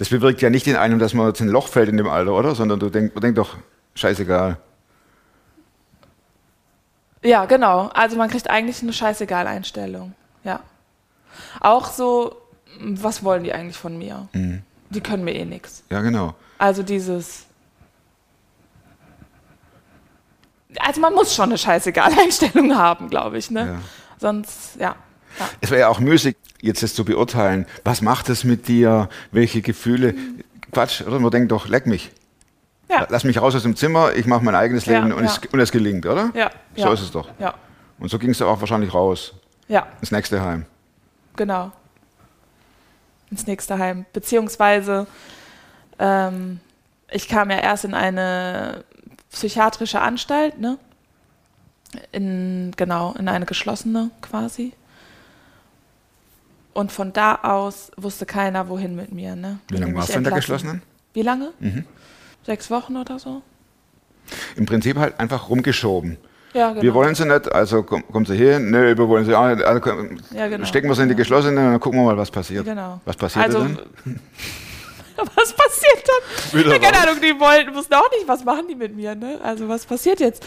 Das 0.01 0.09
bewirkt 0.09 0.41
ja 0.41 0.49
nicht 0.49 0.65
in 0.65 0.75
einem, 0.75 0.97
dass 0.97 1.13
man 1.13 1.27
jetzt 1.27 1.41
in 1.41 1.49
ein 1.49 1.51
Loch 1.51 1.67
fällt 1.67 1.87
in 1.87 1.95
dem 1.95 2.07
Alter, 2.09 2.33
oder? 2.33 2.55
Sondern 2.55 2.79
du 2.79 2.89
denkst 2.89 3.13
denk 3.21 3.35
doch, 3.35 3.57
scheißegal. 3.93 4.57
Ja, 7.21 7.45
genau. 7.45 7.87
Also 7.93 8.17
man 8.17 8.27
kriegt 8.27 8.49
eigentlich 8.49 8.81
eine 8.81 8.93
scheißegal 8.93 9.45
Einstellung. 9.45 10.15
Ja. 10.43 10.61
Auch 11.59 11.91
so, 11.91 12.35
was 12.79 13.23
wollen 13.23 13.43
die 13.43 13.53
eigentlich 13.53 13.77
von 13.77 13.95
mir? 13.95 14.27
Die 14.89 15.01
können 15.01 15.23
mir 15.23 15.35
eh 15.35 15.45
nichts. 15.45 15.83
Ja, 15.91 16.01
genau. 16.01 16.33
Also 16.57 16.81
dieses. 16.81 17.45
Also 20.79 20.99
man 20.99 21.13
muss 21.13 21.35
schon 21.35 21.49
eine 21.49 21.59
scheißegal 21.59 22.11
Einstellung 22.19 22.75
haben, 22.75 23.07
glaube 23.07 23.37
ich, 23.37 23.51
ne? 23.51 23.67
Ja. 23.67 23.81
Sonst, 24.17 24.77
ja. 24.79 24.95
ja. 25.37 25.49
Es 25.61 25.69
wäre 25.69 25.81
ja 25.81 25.89
auch 25.89 25.99
müßig, 25.99 26.35
jetzt 26.61 26.83
das 26.83 26.93
zu 26.93 27.05
beurteilen. 27.05 27.65
Was 27.83 28.01
macht 28.01 28.29
es 28.29 28.43
mit 28.43 28.67
dir? 28.67 29.09
Welche 29.31 29.61
Gefühle? 29.61 30.15
Quatsch, 30.71 31.01
oder? 31.01 31.19
Man 31.19 31.31
denkt 31.31 31.51
doch, 31.51 31.67
leck 31.67 31.87
mich. 31.87 32.11
Ja. 32.89 33.07
Lass 33.09 33.23
mich 33.23 33.41
raus 33.41 33.55
aus 33.55 33.63
dem 33.63 33.75
Zimmer, 33.75 34.13
ich 34.15 34.25
mache 34.25 34.43
mein 34.43 34.55
eigenes 34.55 34.85
Ja, 34.85 34.99
Leben 34.99 35.13
und, 35.13 35.23
ja. 35.23 35.29
es, 35.29 35.39
und 35.51 35.59
es 35.59 35.71
gelingt, 35.71 36.05
oder? 36.05 36.31
Ja. 36.33 36.51
So 36.75 36.83
ja. 36.83 36.93
ist 36.93 37.01
es 37.01 37.11
doch. 37.11 37.29
Ja. 37.39 37.53
Und 37.99 38.09
so 38.09 38.19
ging 38.19 38.31
es 38.31 38.41
auch 38.41 38.59
wahrscheinlich 38.59 38.93
raus. 38.93 39.33
Ja. 39.67 39.87
Ins 40.01 40.11
nächste 40.11 40.41
Heim. 40.41 40.65
Genau. 41.37 41.71
Ins 43.29 43.47
nächste 43.47 43.77
Heim. 43.79 44.05
Beziehungsweise, 44.11 45.07
ähm, 45.99 46.59
ich 47.09 47.29
kam 47.29 47.49
ja 47.49 47.59
erst 47.59 47.85
in 47.85 47.93
eine 47.93 48.83
psychiatrische 49.31 50.01
Anstalt, 50.01 50.59
ne? 50.59 50.77
In, 52.11 52.73
genau, 52.75 53.13
in 53.17 53.29
eine 53.29 53.45
geschlossene 53.45 54.11
quasi. 54.21 54.73
Und 56.73 56.91
von 56.91 57.11
da 57.13 57.35
aus 57.43 57.91
wusste 57.97 58.25
keiner, 58.25 58.69
wohin 58.69 58.95
mit 58.95 59.11
mir, 59.11 59.35
ne? 59.35 59.59
Wie 59.69 59.77
lange 59.77 59.95
warst 59.95 60.09
du 60.09 60.17
in 60.17 60.23
der 60.23 60.33
geschlossenen? 60.33 60.81
Wie 61.13 61.21
lange? 61.21 61.51
Mhm. 61.59 61.85
Sechs 62.45 62.71
Wochen 62.71 62.95
oder 62.97 63.19
so? 63.19 63.41
Im 64.55 64.65
Prinzip 64.65 64.97
halt 64.97 65.19
einfach 65.19 65.49
rumgeschoben. 65.49 66.17
Ja, 66.53 66.69
genau. 66.69 66.81
Wir 66.81 66.93
wollen 66.93 67.15
sie 67.15 67.25
nicht, 67.25 67.51
also 67.51 67.83
komm, 67.83 68.05
kommen 68.11 68.25
sie 68.25 68.35
hier. 68.35 68.59
Nö, 68.59 68.97
wir 68.97 69.07
wollen 69.07 69.25
sie 69.25 69.33
auch 69.35 69.47
nicht. 69.49 69.63
Also, 69.63 69.81
komm, 69.81 70.17
Ja, 70.33 70.47
genau. 70.47 70.65
Stecken 70.65 70.87
wir 70.89 70.95
sie 70.95 71.03
in 71.03 71.09
die 71.09 71.13
Ja. 71.13 71.17
geschlossene 71.17 71.59
und 71.65 71.71
dann 71.71 71.79
gucken 71.79 71.99
wir 71.99 72.05
mal, 72.05 72.17
was 72.17 72.31
passiert. 72.31 72.65
Genau. 72.65 72.99
Was 73.05 73.15
passiert 73.15 73.45
also, 73.45 73.59
dann? 73.59 73.79
was 75.17 75.53
passiert 75.53 76.03
dann? 76.07 76.59
Wieder 76.59 76.79
keine 76.79 76.97
raus. 76.97 77.07
Ahnung, 77.07 77.21
die 77.21 77.39
wollten, 77.39 77.75
wussten 77.75 77.93
auch 77.93 78.09
nicht, 78.11 78.27
was 78.27 78.43
machen 78.43 78.67
die 78.69 78.75
mit 78.75 78.95
mir, 78.95 79.15
ne? 79.15 79.39
Also 79.43 79.67
was 79.69 79.85
passiert 79.85 80.19
jetzt? 80.19 80.43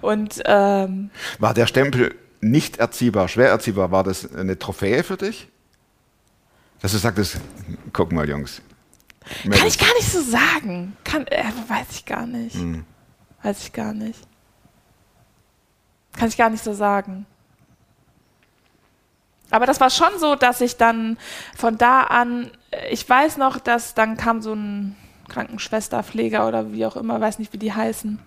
Und 0.00 0.40
ähm, 0.44 1.10
War 1.38 1.54
der 1.54 1.66
Stempel 1.66 2.14
nicht 2.40 2.78
erziehbar, 2.78 3.28
schwer 3.28 3.48
erziehbar, 3.48 3.90
war 3.90 4.04
das 4.04 4.32
eine 4.34 4.58
Trophäe 4.58 5.02
für 5.02 5.16
dich? 5.16 5.48
Dass 6.80 6.92
du 6.92 6.98
sagtest, 6.98 7.38
guck 7.92 8.12
mal, 8.12 8.28
Jungs. 8.28 8.62
kann 9.50 9.66
ich 9.66 9.78
gar 9.78 9.92
nicht 9.94 10.10
so 10.10 10.20
sagen. 10.20 10.96
Kann, 11.04 11.26
äh, 11.26 11.44
weiß 11.68 11.86
ich 11.90 12.04
gar 12.04 12.26
nicht. 12.26 12.54
Hm. 12.54 12.84
Weiß 13.42 13.62
ich 13.62 13.72
gar 13.72 13.92
nicht. 13.92 14.20
Kann 16.12 16.28
ich 16.28 16.36
gar 16.36 16.50
nicht 16.50 16.64
so 16.64 16.72
sagen. 16.72 17.26
Aber 19.50 19.66
das 19.66 19.80
war 19.80 19.90
schon 19.90 20.18
so, 20.18 20.34
dass 20.34 20.60
ich 20.60 20.76
dann 20.76 21.16
von 21.56 21.78
da 21.78 22.02
an, 22.02 22.50
äh, 22.70 22.88
ich 22.90 23.08
weiß 23.08 23.36
noch, 23.38 23.58
dass 23.58 23.94
dann 23.94 24.16
kam 24.16 24.42
so 24.42 24.52
ein 24.52 24.96
Krankenschwester, 25.28 26.02
Pfleger 26.02 26.46
oder 26.48 26.72
wie 26.72 26.86
auch 26.86 26.96
immer, 26.96 27.20
weiß 27.20 27.38
nicht, 27.38 27.52
wie 27.52 27.58
die 27.58 27.72
heißen, 27.72 28.18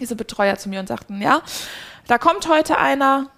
diese 0.00 0.16
Betreuer 0.16 0.56
zu 0.56 0.68
mir 0.68 0.80
und 0.80 0.88
sagten, 0.88 1.20
ja, 1.20 1.42
da 2.06 2.18
kommt 2.18 2.48
heute 2.48 2.78
einer, 2.78 3.30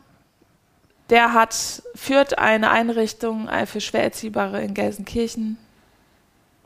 der 1.10 1.32
hat, 1.34 1.54
führt 1.94 2.38
eine 2.38 2.70
Einrichtung 2.70 3.48
äh, 3.48 3.66
für 3.66 3.80
Schwererziehbare 3.80 4.62
in 4.62 4.74
Gelsenkirchen, 4.74 5.58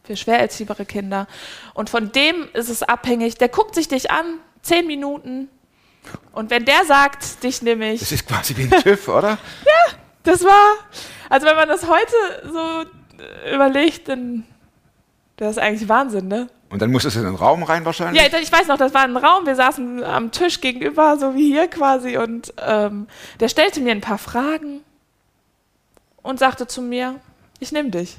für 0.04 0.16
schwer 0.16 0.38
erziehbare 0.38 0.84
Kinder. 0.84 1.26
Und 1.72 1.90
von 1.90 2.12
dem 2.12 2.48
ist 2.52 2.68
es 2.68 2.82
abhängig, 2.82 3.36
der 3.36 3.48
guckt 3.48 3.74
sich 3.74 3.88
dich 3.88 4.10
an, 4.10 4.38
zehn 4.62 4.86
Minuten. 4.86 5.48
Und 6.32 6.50
wenn 6.50 6.66
der 6.66 6.84
sagt, 6.84 7.42
dich 7.42 7.62
nehme 7.62 7.92
ich, 7.94 8.00
Das 8.00 8.12
ist 8.12 8.26
quasi 8.28 8.56
wie 8.56 8.64
ein 8.64 8.82
TÜV, 8.82 9.08
oder? 9.16 9.38
das 10.22 10.44
war, 10.44 10.74
also 11.30 11.46
wenn 11.46 11.56
man 11.56 11.68
das 11.68 11.86
heute 11.88 12.50
so 12.52 12.84
äh, 13.22 13.54
überlegt, 13.54 14.08
dann 14.08 14.44
das 15.36 15.52
ist 15.52 15.58
eigentlich 15.58 15.88
Wahnsinn, 15.88 16.28
ne? 16.28 16.48
Und 16.70 16.82
dann 16.82 16.90
musstest 16.90 17.16
du 17.16 17.20
in 17.20 17.26
den 17.26 17.34
Raum 17.34 17.62
rein 17.62 17.84
wahrscheinlich? 17.84 18.20
Ja, 18.20 18.38
ich 18.38 18.50
weiß 18.50 18.66
noch, 18.66 18.78
das 18.78 18.94
war 18.94 19.02
ein 19.02 19.16
Raum, 19.16 19.46
wir 19.46 19.54
saßen 19.54 20.02
am 20.02 20.30
Tisch 20.32 20.60
gegenüber, 20.60 21.16
so 21.18 21.34
wie 21.34 21.52
hier 21.52 21.68
quasi, 21.68 22.16
und 22.16 22.52
ähm, 22.64 23.06
der 23.40 23.48
stellte 23.48 23.80
mir 23.80 23.92
ein 23.92 24.00
paar 24.00 24.18
Fragen 24.18 24.80
und 26.22 26.38
sagte 26.38 26.66
zu 26.66 26.82
mir, 26.82 27.20
ich 27.60 27.70
nehme 27.72 27.90
dich. 27.90 28.16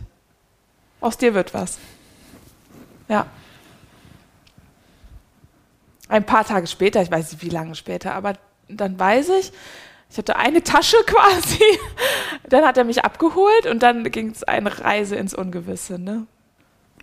Aus 1.02 1.18
dir 1.18 1.34
wird 1.34 1.54
was. 1.54 1.78
Ja. 3.08 3.28
Ein 6.08 6.26
paar 6.26 6.46
Tage 6.46 6.68
später, 6.68 7.02
ich 7.02 7.12
weiß 7.12 7.32
nicht 7.32 7.44
wie 7.44 7.50
lange 7.50 7.76
später, 7.76 8.14
aber 8.14 8.34
dann 8.70 8.98
weiß 8.98 9.30
ich, 9.40 9.52
ich 10.10 10.18
hatte 10.18 10.38
eine 10.38 10.64
Tasche 10.64 10.98
quasi, 11.06 11.64
dann 12.48 12.64
hat 12.64 12.78
er 12.78 12.84
mich 12.84 13.04
abgeholt 13.04 13.66
und 13.66 13.84
dann 13.84 14.10
ging 14.12 14.30
es 14.30 14.44
eine 14.44 14.80
Reise 14.80 15.16
ins 15.16 15.34
Ungewisse, 15.34 16.00
ne? 16.00 16.26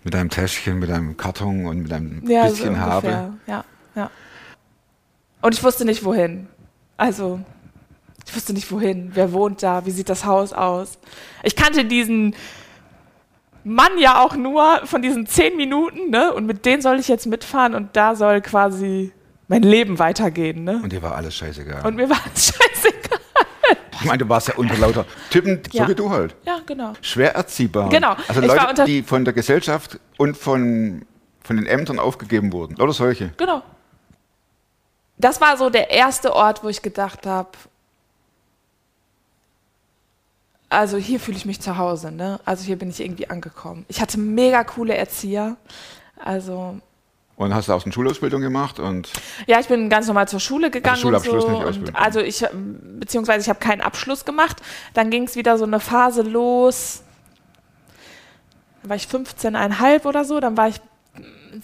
Mit 0.03 0.15
einem 0.15 0.29
Täschchen, 0.29 0.79
mit 0.79 0.89
einem 0.89 1.15
Karton 1.17 1.65
und 1.65 1.83
mit 1.83 1.93
einem 1.93 2.27
Ja, 2.27 2.45
bisschen 2.45 2.75
so 2.75 2.79
Habe. 2.79 3.33
Ja, 3.47 3.63
ja. 3.95 4.09
Und 5.41 5.53
ich 5.53 5.63
wusste 5.63 5.85
nicht, 5.85 6.03
wohin. 6.03 6.47
Also, 6.97 7.39
ich 8.25 8.35
wusste 8.35 8.53
nicht, 8.53 8.71
wohin. 8.71 9.11
Wer 9.13 9.33
wohnt 9.33 9.63
da? 9.63 9.85
Wie 9.85 9.91
sieht 9.91 10.09
das 10.09 10.25
Haus 10.25 10.53
aus? 10.53 10.97
Ich 11.43 11.55
kannte 11.55 11.85
diesen 11.85 12.35
Mann 13.63 13.97
ja 13.97 14.21
auch 14.23 14.35
nur 14.35 14.81
von 14.85 15.01
diesen 15.01 15.25
zehn 15.25 15.55
Minuten, 15.55 16.09
ne? 16.09 16.33
Und 16.33 16.45
mit 16.45 16.65
denen 16.65 16.81
soll 16.81 16.99
ich 16.99 17.07
jetzt 17.07 17.25
mitfahren 17.25 17.75
und 17.75 17.95
da 17.95 18.15
soll 18.15 18.41
quasi 18.41 19.11
mein 19.47 19.63
Leben 19.63 19.99
weitergehen, 19.99 20.63
ne? 20.63 20.79
Und 20.83 20.91
dir 20.91 21.01
war 21.01 21.15
alles 21.15 21.35
scheißegal. 21.35 21.85
Und 21.85 21.95
mir 21.95 22.09
war 22.09 22.19
das 22.33 22.47
scheißegal. 22.47 23.02
Ich 24.03 24.09
meine, 24.09 24.19
du 24.19 24.29
warst 24.29 24.47
ja 24.49 24.55
unter 24.55 24.77
lauter 24.77 25.05
Typen, 25.29 25.61
Ja. 25.71 25.83
so 25.85 25.89
wie 25.91 25.95
du 25.95 26.09
halt. 26.09 26.35
Ja, 26.45 26.59
genau. 26.65 26.93
Schwer 27.01 27.35
erziehbar. 27.35 27.89
Genau. 27.89 28.15
Also 28.27 28.41
Ich 28.41 28.47
Leute, 28.47 28.85
die 28.85 29.03
von 29.03 29.25
der 29.25 29.33
Gesellschaft 29.33 29.99
und 30.17 30.37
von, 30.37 31.05
von 31.43 31.55
den 31.57 31.65
Ämtern 31.65 31.99
aufgegeben 31.99 32.51
wurden. 32.51 32.79
Oder 32.81 32.93
solche. 32.93 33.29
Genau. 33.37 33.61
Das 35.17 35.39
war 35.41 35.57
so 35.57 35.69
der 35.69 35.89
erste 35.91 36.33
Ort, 36.33 36.63
wo 36.63 36.69
ich 36.69 36.81
gedacht 36.81 37.25
habe, 37.25 37.49
also 40.69 40.97
hier 40.97 41.19
fühle 41.19 41.37
ich 41.37 41.45
mich 41.45 41.61
zu 41.61 41.77
Hause, 41.77 42.11
ne? 42.11 42.39
Also 42.45 42.63
hier 42.63 42.77
bin 42.77 42.89
ich 42.89 42.99
irgendwie 42.99 43.29
angekommen. 43.29 43.85
Ich 43.89 44.01
hatte 44.01 44.19
mega 44.19 44.63
coole 44.63 44.95
Erzieher. 44.95 45.55
Also 46.17 46.79
Und 47.35 47.53
hast 47.53 47.67
du 47.67 47.73
auch 47.73 47.83
eine 47.83 47.91
Schulausbildung 47.91 48.41
gemacht 48.41 48.79
und 48.79 49.09
ja, 49.47 49.59
ich 49.59 49.67
bin 49.67 49.89
ganz 49.89 50.05
normal 50.07 50.27
zur 50.27 50.39
Schule 50.39 50.69
gegangen 50.69 50.97
Schulabschluss, 50.97 51.45
und 51.45 51.51
nicht 51.51 51.61
so. 51.61 51.67
Ausbildung. 51.67 51.95
Und 51.95 52.01
also 52.01 52.19
ich, 52.19 52.45
beziehungsweise 52.99 53.41
ich 53.41 53.49
habe 53.49 53.59
keinen 53.59 53.81
Abschluss 53.81 54.23
gemacht. 54.23 54.61
Dann 54.93 55.09
ging 55.09 55.23
es 55.23 55.35
wieder 55.35 55.57
so 55.57 55.63
eine 55.65 55.79
Phase 55.79 56.21
los. 56.21 57.01
Da 58.83 58.89
war 58.89 58.95
ich 58.95 59.05
15,5 59.05 60.05
oder 60.05 60.25
so. 60.25 60.39
Dann 60.39 60.55
war 60.57 60.67
ich 60.67 60.79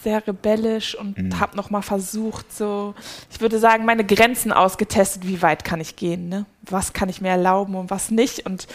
sehr 0.04 0.26
rebellisch 0.26 0.96
und 0.96 1.18
Mhm. 1.18 1.40
habe 1.40 1.56
noch 1.56 1.70
mal 1.70 1.82
versucht, 1.82 2.52
so, 2.56 2.94
ich 3.32 3.42
würde 3.42 3.58
sagen, 3.60 3.86
meine 3.86 4.06
Grenzen 4.06 4.52
ausgetestet, 4.52 5.28
wie 5.28 5.42
weit 5.42 5.64
kann 5.66 5.82
ich 5.82 5.96
gehen, 5.96 6.30
ne? 6.30 6.46
Was 6.62 6.94
kann 6.94 7.10
ich 7.10 7.22
mir 7.22 7.30
erlauben 7.30 7.76
und 7.76 7.90
was 7.90 8.12
nicht 8.12 8.46
und 8.46 8.68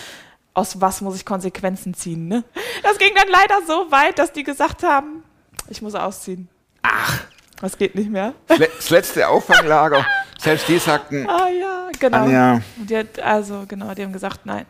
aus 0.54 0.80
was 0.80 1.00
muss 1.00 1.14
ich 1.16 1.24
Konsequenzen 1.24 1.94
ziehen, 1.94 2.26
ne? 2.26 2.42
Das 2.82 2.98
ging 2.98 3.12
dann 3.14 3.28
leider 3.28 3.60
so 3.66 3.90
weit, 3.92 4.18
dass 4.18 4.32
die 4.32 4.42
gesagt 4.42 4.82
haben, 4.82 5.22
ich 5.68 5.82
muss 5.82 5.94
ausziehen. 5.94 6.48
Ach, 6.86 7.24
das 7.60 7.78
geht 7.78 7.94
nicht 7.94 8.10
mehr. 8.10 8.34
Das 8.46 8.90
letzte 8.90 9.26
Auffanglager, 9.26 10.04
selbst 10.38 10.68
die 10.68 10.78
sagten, 10.78 11.26
Ah 11.28 11.48
ja, 11.48 11.88
genau. 11.98 12.18
Anja, 12.24 12.60
Die 12.76 12.96
hat, 12.96 13.18
also 13.20 13.64
genau, 13.66 13.94
die 13.94 14.02
haben 14.02 14.12
gesagt, 14.12 14.44
nein, 14.44 14.66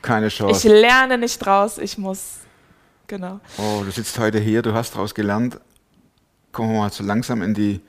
keine 0.00 0.28
ich 0.28 0.36
Chance. 0.36 0.68
lerne 0.68 1.18
nicht 1.18 1.38
draus, 1.38 1.76
ich 1.76 1.98
muss, 1.98 2.38
genau. 3.06 3.38
Oh, 3.58 3.82
du 3.84 3.90
sitzt 3.90 4.18
heute 4.18 4.38
hier, 4.38 4.62
du 4.62 4.72
hast 4.72 4.94
daraus 4.94 5.14
gelernt. 5.14 5.60
Kommen 6.52 6.72
wir 6.72 6.78
mal 6.78 6.90
so 6.90 7.04
langsam 7.04 7.42
in, 7.42 7.52
die, 7.52 7.80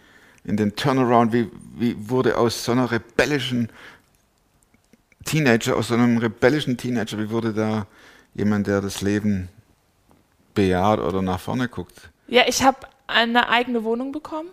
in 0.43 0.57
den 0.57 0.75
Turnaround. 0.75 1.31
Wie, 1.31 1.50
wie 1.77 1.95
wurde 2.09 2.38
aus 2.38 2.65
so 2.65 2.74
einer 2.74 2.91
rebellischen 2.91 3.71
Teenager, 5.24 5.77
aus 5.77 5.88
so 5.88 5.93
einem 5.93 6.17
rebellischen 6.17 6.75
Teenager, 6.75 7.17
wie 7.17 7.29
wurde 7.29 7.53
da 7.53 7.88
jemand, 8.33 8.67
der 8.67 8.81
das 8.81 9.00
Leben 9.01 9.48
bejaht 10.53 11.00
oder 11.00 11.21
nach 11.21 11.39
vorne 11.39 11.69
guckt? 11.69 12.09
Ja, 12.27 12.43
ich 12.48 12.62
habe 12.62 12.77
eine 13.10 13.50
eigene 13.50 13.84
Wohnung 13.84 14.12
bekommen. 14.12 14.50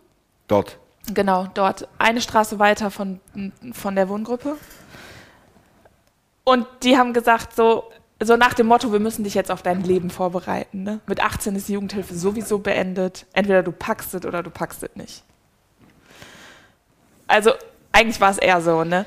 Dort. 0.49 0.79
Genau, 1.13 1.47
dort. 1.55 1.89
Eine 1.99 2.21
Straße 2.21 2.59
weiter 2.59 2.91
von, 2.91 3.21
von 3.73 3.95
der 3.95 4.09
Wohngruppe. 4.09 4.57
Und 6.45 6.67
die 6.83 6.97
haben 6.97 7.13
gesagt, 7.13 7.55
so, 7.55 7.85
so 8.23 8.37
nach 8.37 8.55
dem 8.55 8.67
Motto, 8.67 8.93
wir 8.93 9.01
müssen 9.01 9.25
dich 9.25 9.35
jetzt 9.35 9.51
auf 9.51 9.63
dein 9.63 9.83
Leben 9.83 10.11
vorbereiten. 10.11 10.83
Ne? 10.83 11.01
Mit 11.07 11.21
18 11.21 11.55
ist 11.55 11.69
die 11.69 11.75
Jugendhilfe 11.75 12.15
sowieso 12.15 12.59
beendet. 12.59 13.27
Entweder 13.33 13.63
du 13.63 13.73
packst 13.73 14.15
es 14.15 14.25
oder 14.25 14.43
du 14.43 14.51
packst 14.51 14.83
es 14.83 14.97
nicht. 14.97 15.23
Also 17.27 17.53
eigentlich 17.93 18.21
war 18.21 18.31
es 18.31 18.39
eher 18.39 18.61
so, 18.61 18.85
ne? 18.85 19.05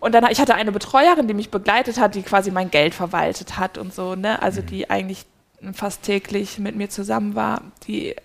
Und 0.00 0.12
dann, 0.14 0.26
ich 0.30 0.40
hatte 0.40 0.54
eine 0.54 0.72
Betreuerin, 0.72 1.28
die 1.28 1.34
mich 1.34 1.50
begleitet 1.50 2.00
hat, 2.00 2.14
die 2.14 2.22
quasi 2.22 2.50
mein 2.50 2.70
Geld 2.70 2.94
verwaltet 2.94 3.58
hat 3.58 3.78
und 3.78 3.94
so, 3.94 4.14
ne? 4.14 4.42
Also 4.42 4.62
die 4.62 4.90
eigentlich 4.90 5.26
fast 5.74 6.02
täglich 6.02 6.58
mit 6.58 6.74
mir 6.74 6.88
zusammen 6.88 7.34
war, 7.34 7.62
die 7.86 8.16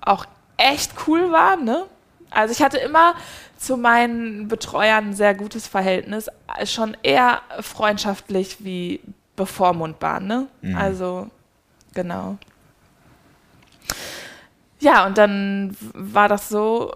auch 0.00 0.26
echt 0.56 0.92
cool 1.06 1.30
war, 1.32 1.56
ne? 1.56 1.86
Also 2.30 2.52
ich 2.52 2.62
hatte 2.62 2.78
immer 2.78 3.14
zu 3.56 3.76
meinen 3.76 4.48
Betreuern 4.48 5.08
ein 5.08 5.14
sehr 5.14 5.34
gutes 5.34 5.66
Verhältnis, 5.66 6.28
schon 6.64 6.96
eher 7.02 7.40
freundschaftlich 7.60 8.64
wie 8.64 9.00
bevormundbar, 9.36 10.20
ne? 10.20 10.46
Also 10.76 11.28
genau. 11.94 12.36
Ja, 14.80 15.06
und 15.06 15.18
dann 15.18 15.76
war 15.80 16.28
das 16.28 16.48
so, 16.48 16.94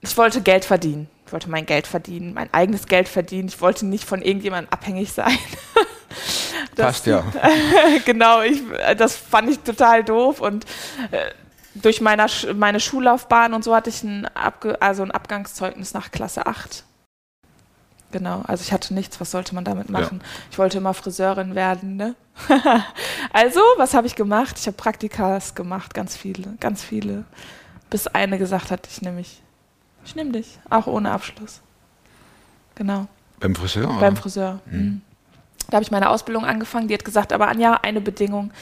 ich 0.00 0.16
wollte 0.16 0.42
Geld 0.42 0.64
verdienen. 0.64 1.08
Ich 1.26 1.32
wollte 1.32 1.48
mein 1.48 1.64
Geld 1.66 1.86
verdienen, 1.86 2.34
mein 2.34 2.52
eigenes 2.52 2.86
Geld 2.86 3.08
verdienen. 3.08 3.48
Ich 3.48 3.60
wollte 3.60 3.86
nicht 3.86 4.04
von 4.04 4.20
irgendjemandem 4.20 4.70
abhängig 4.72 5.12
sein. 5.12 5.38
Passt 6.76 7.06
ja. 7.06 7.24
genau, 8.04 8.42
ich, 8.42 8.62
das 8.96 9.16
fand 9.16 9.48
ich 9.48 9.60
total 9.60 10.04
doof 10.04 10.40
und 10.40 10.64
äh, 11.10 11.30
durch 11.74 12.00
meiner, 12.00 12.26
Sch- 12.26 12.54
meine 12.54 12.80
Schullaufbahn 12.80 13.54
und 13.54 13.64
so 13.64 13.74
hatte 13.74 13.90
ich 13.90 14.02
ein, 14.02 14.26
Abge 14.34 14.80
also 14.80 15.02
ein 15.02 15.10
Abgangszeugnis 15.10 15.92
nach 15.94 16.10
Klasse 16.10 16.46
8. 16.46 16.84
Genau, 18.12 18.42
also 18.46 18.62
ich 18.62 18.72
hatte 18.72 18.94
nichts, 18.94 19.20
was 19.20 19.32
sollte 19.32 19.56
man 19.56 19.64
damit 19.64 19.90
machen? 19.90 20.22
Ich 20.52 20.58
wollte 20.58 20.78
immer 20.78 20.94
Friseurin 20.94 21.56
werden, 21.56 21.96
ne? 21.96 22.14
also, 23.32 23.60
was 23.76 23.92
habe 23.94 24.06
ich 24.06 24.14
gemacht? 24.14 24.56
Ich 24.58 24.66
habe 24.66 24.76
Praktikas 24.76 25.54
gemacht, 25.56 25.94
ganz 25.94 26.16
viele, 26.16 26.54
ganz 26.60 26.82
viele. 26.84 27.24
Bis 27.90 28.06
eine 28.06 28.38
gesagt 28.38 28.70
hat, 28.70 28.86
ich 28.86 29.02
nehme 29.02 29.16
mich. 29.16 29.42
Ich 30.04 30.14
nehme 30.14 30.30
dich, 30.30 30.58
auch 30.70 30.86
ohne 30.86 31.10
Abschluss. 31.10 31.60
Genau. 32.76 33.06
Beim 33.40 33.54
Friseur? 33.56 33.88
Beim 33.98 34.12
oder? 34.12 34.16
Friseur. 34.22 34.60
Mhm. 34.66 35.00
Da 35.68 35.76
habe 35.78 35.82
ich 35.84 35.90
meine 35.90 36.10
Ausbildung 36.10 36.44
angefangen. 36.44 36.86
Die 36.88 36.94
hat 36.94 37.04
gesagt, 37.04 37.32
aber 37.32 37.48
Anja, 37.48 37.80
eine 37.82 38.00
Bedingung. 38.00 38.52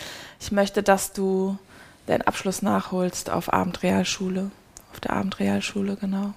Ich 0.41 0.53
möchte, 0.53 0.83
dass 0.83 1.13
du 1.13 1.59
deinen 2.07 2.23
Abschluss 2.23 2.63
nachholst 2.63 3.31
auf 3.31 3.53
Abendrealschule. 3.53 4.51
Auf 4.93 5.01
der 5.01 5.13
Abendrealschule, 5.13 5.97
genau. 5.97 6.35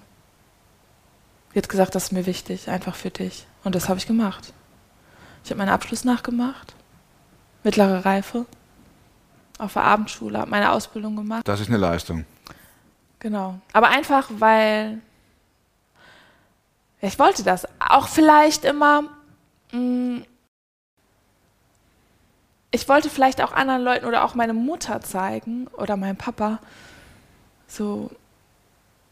Hat 1.54 1.68
gesagt, 1.68 1.94
das 1.94 2.04
ist 2.04 2.12
mir 2.12 2.26
wichtig, 2.26 2.68
einfach 2.68 2.94
für 2.94 3.10
dich. 3.10 3.46
Und 3.64 3.74
das 3.74 3.88
habe 3.88 3.98
ich 3.98 4.06
gemacht. 4.06 4.52
Ich 5.42 5.50
habe 5.50 5.58
meinen 5.58 5.70
Abschluss 5.70 6.04
nachgemacht. 6.04 6.74
Mittlere 7.62 8.04
Reife. 8.04 8.44
Auf 9.58 9.72
der 9.72 9.84
Abendschule, 9.84 10.38
habe 10.38 10.50
meine 10.50 10.70
Ausbildung 10.70 11.16
gemacht. 11.16 11.48
Das 11.48 11.60
ist 11.60 11.68
eine 11.68 11.78
Leistung. 11.78 12.26
Genau. 13.20 13.58
Aber 13.72 13.88
einfach, 13.88 14.28
weil 14.38 15.00
ja, 17.00 17.08
ich 17.08 17.18
wollte 17.18 17.42
das. 17.42 17.66
Auch 17.78 18.08
vielleicht 18.08 18.64
immer. 18.64 19.04
Mh, 19.72 20.24
ich 22.76 22.90
wollte 22.90 23.08
vielleicht 23.08 23.42
auch 23.42 23.52
anderen 23.52 23.82
Leuten 23.82 24.04
oder 24.04 24.22
auch 24.22 24.34
meine 24.34 24.52
Mutter 24.52 25.00
zeigen 25.00 25.66
oder 25.78 25.96
meinem 25.96 26.18
Papa, 26.18 26.58
so, 27.66 28.10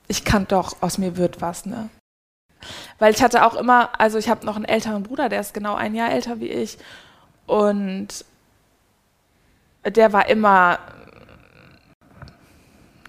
ich 0.06 0.22
kann 0.26 0.46
doch, 0.46 0.82
aus 0.82 0.98
mir 0.98 1.16
wird 1.16 1.40
was, 1.40 1.64
ne? 1.64 1.88
Weil 2.98 3.14
ich 3.14 3.22
hatte 3.22 3.44
auch 3.44 3.54
immer, 3.54 3.98
also 3.98 4.18
ich 4.18 4.28
habe 4.28 4.44
noch 4.44 4.56
einen 4.56 4.66
älteren 4.66 5.02
Bruder, 5.02 5.30
der 5.30 5.40
ist 5.40 5.54
genau 5.54 5.74
ein 5.74 5.94
Jahr 5.94 6.10
älter 6.10 6.40
wie 6.40 6.48
ich. 6.48 6.76
Und 7.46 8.24
der 9.86 10.12
war 10.12 10.28
immer 10.28 10.78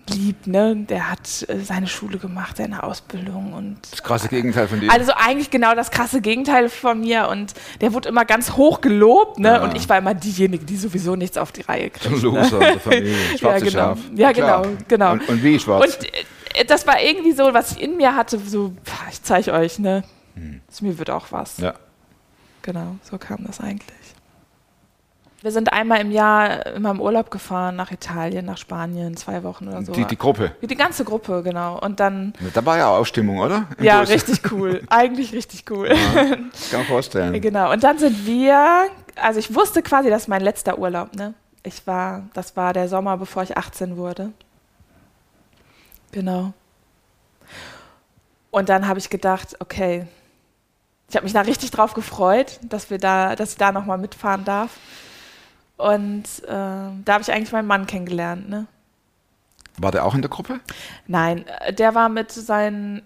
lieb, 0.09 0.47
ne? 0.47 0.75
Der 0.75 1.09
hat 1.09 1.45
äh, 1.47 1.59
seine 1.59 1.87
Schule 1.87 2.17
gemacht, 2.17 2.57
seine 2.57 2.83
Ausbildung 2.83 3.53
und 3.53 3.77
Das 3.91 4.03
krasse 4.03 4.27
Gegenteil 4.27 4.67
von 4.67 4.79
dir. 4.79 4.91
also 4.91 5.11
eigentlich 5.15 5.49
genau 5.49 5.75
das 5.75 5.91
krasse 5.91 6.21
Gegenteil 6.21 6.69
von 6.69 7.01
mir 7.01 7.27
und 7.29 7.53
der 7.81 7.93
wurde 7.93 8.09
immer 8.09 8.25
ganz 8.25 8.53
hoch 8.53 8.81
gelobt, 8.81 9.39
ne? 9.39 9.49
Ja. 9.49 9.63
Und 9.63 9.75
ich 9.75 9.87
war 9.89 9.97
immer 9.97 10.13
diejenige, 10.13 10.65
die 10.65 10.77
sowieso 10.77 11.15
nichts 11.15 11.37
auf 11.37 11.51
die 11.51 11.61
Reihe 11.61 11.89
kriegt. 11.89 12.21
Loser 12.21 12.59
Ne? 12.59 12.79
Familie. 12.79 13.15
Schwarze 13.37 13.65
ja, 13.65 13.71
genau. 13.71 13.71
Schaf. 13.71 13.99
Ja, 14.15 14.33
Klar. 14.33 14.61
genau, 14.63 14.77
genau. 14.87 15.11
Und, 15.13 15.29
und 15.29 15.43
wie 15.43 15.59
schwarz? 15.59 15.95
Und 15.97 16.05
äh, 16.55 16.65
das 16.65 16.85
war 16.87 17.01
irgendwie 17.01 17.31
so, 17.33 17.53
was 17.53 17.73
ich 17.73 17.81
in 17.81 17.97
mir 17.97 18.15
hatte, 18.15 18.39
so, 18.39 18.73
ich 19.11 19.21
zeige 19.23 19.53
euch, 19.53 19.79
ne? 19.79 20.03
Aus 20.69 20.81
mir 20.81 20.97
wird 20.99 21.09
auch 21.09 21.27
was. 21.31 21.57
Hm. 21.57 21.65
ja. 21.65 21.73
Genau, 22.61 22.95
so 23.03 23.17
kam 23.17 23.45
das 23.45 23.59
eigentlich. 23.59 24.14
Wir 25.45 25.51
sind 25.51 25.71
einmal 25.71 26.01
im 26.01 26.09
Jahr 26.09 26.65
immer 26.65 26.89
im 26.89 26.99
Urlaub 26.99 27.29
gefahren 27.29 27.75
nach 27.75 27.91
Italien, 27.91 28.47
nach 28.47 28.57
Spanien, 28.57 29.15
zwei 29.15 29.43
Wochen 29.43 29.67
oder 29.67 29.85
so. 29.85 29.91
die, 29.91 30.03
die 30.05 30.17
Gruppe. 30.17 30.53
die 30.59 30.75
ganze 30.75 31.05
Gruppe, 31.05 31.43
genau. 31.43 31.79
Und 31.79 31.99
dann, 31.99 32.33
Da 32.55 32.65
war 32.65 32.79
ja 32.79 32.87
auch 32.87 33.05
Stimmung, 33.05 33.37
oder? 33.37 33.67
Im 33.77 33.85
ja, 33.85 33.99
Bus. 33.99 34.09
richtig 34.09 34.51
cool. 34.51 34.81
Eigentlich 34.89 35.33
richtig 35.33 35.69
cool. 35.69 35.89
Kann 35.89 36.49
man 36.71 36.85
vorstellen. 36.85 37.39
Genau. 37.39 37.71
Und 37.71 37.83
dann 37.83 37.99
sind 37.99 38.25
wir, 38.25 38.87
also 39.13 39.37
ich 39.39 39.53
wusste 39.53 39.83
quasi, 39.83 40.09
das 40.09 40.23
ist 40.23 40.27
mein 40.29 40.41
letzter 40.41 40.79
Urlaub, 40.79 41.13
ne? 41.15 41.35
Ich 41.61 41.85
war, 41.85 42.23
das 42.33 42.57
war 42.57 42.73
der 42.73 42.89
Sommer, 42.89 43.15
bevor 43.15 43.43
ich 43.43 43.55
18 43.55 43.97
wurde. 43.97 44.31
Genau. 46.11 46.53
Und 48.49 48.69
dann 48.69 48.87
habe 48.87 48.97
ich 48.97 49.11
gedacht, 49.11 49.57
okay, 49.59 50.07
ich 51.07 51.15
habe 51.15 51.23
mich 51.23 51.33
da 51.33 51.41
richtig 51.41 51.69
drauf 51.69 51.93
gefreut, 51.93 52.59
dass 52.63 52.89
wir 52.89 52.97
da, 52.97 53.35
dass 53.35 53.51
ich 53.51 53.57
da 53.57 53.71
nochmal 53.71 53.99
mitfahren 53.99 54.43
darf. 54.43 54.71
Und 55.77 56.23
äh, 56.43 56.47
da 56.47 57.05
habe 57.09 57.21
ich 57.21 57.31
eigentlich 57.31 57.51
meinen 57.51 57.67
Mann 57.67 57.85
kennengelernt, 57.87 58.49
ne? 58.49 58.67
War 59.77 59.91
der 59.91 60.05
auch 60.05 60.15
in 60.15 60.21
der 60.21 60.29
Gruppe? 60.29 60.61
Nein, 61.05 61.45
äh, 61.59 61.73
der 61.73 61.93
war 61.95 62.07
mit 62.07 62.31
seinen 62.31 63.01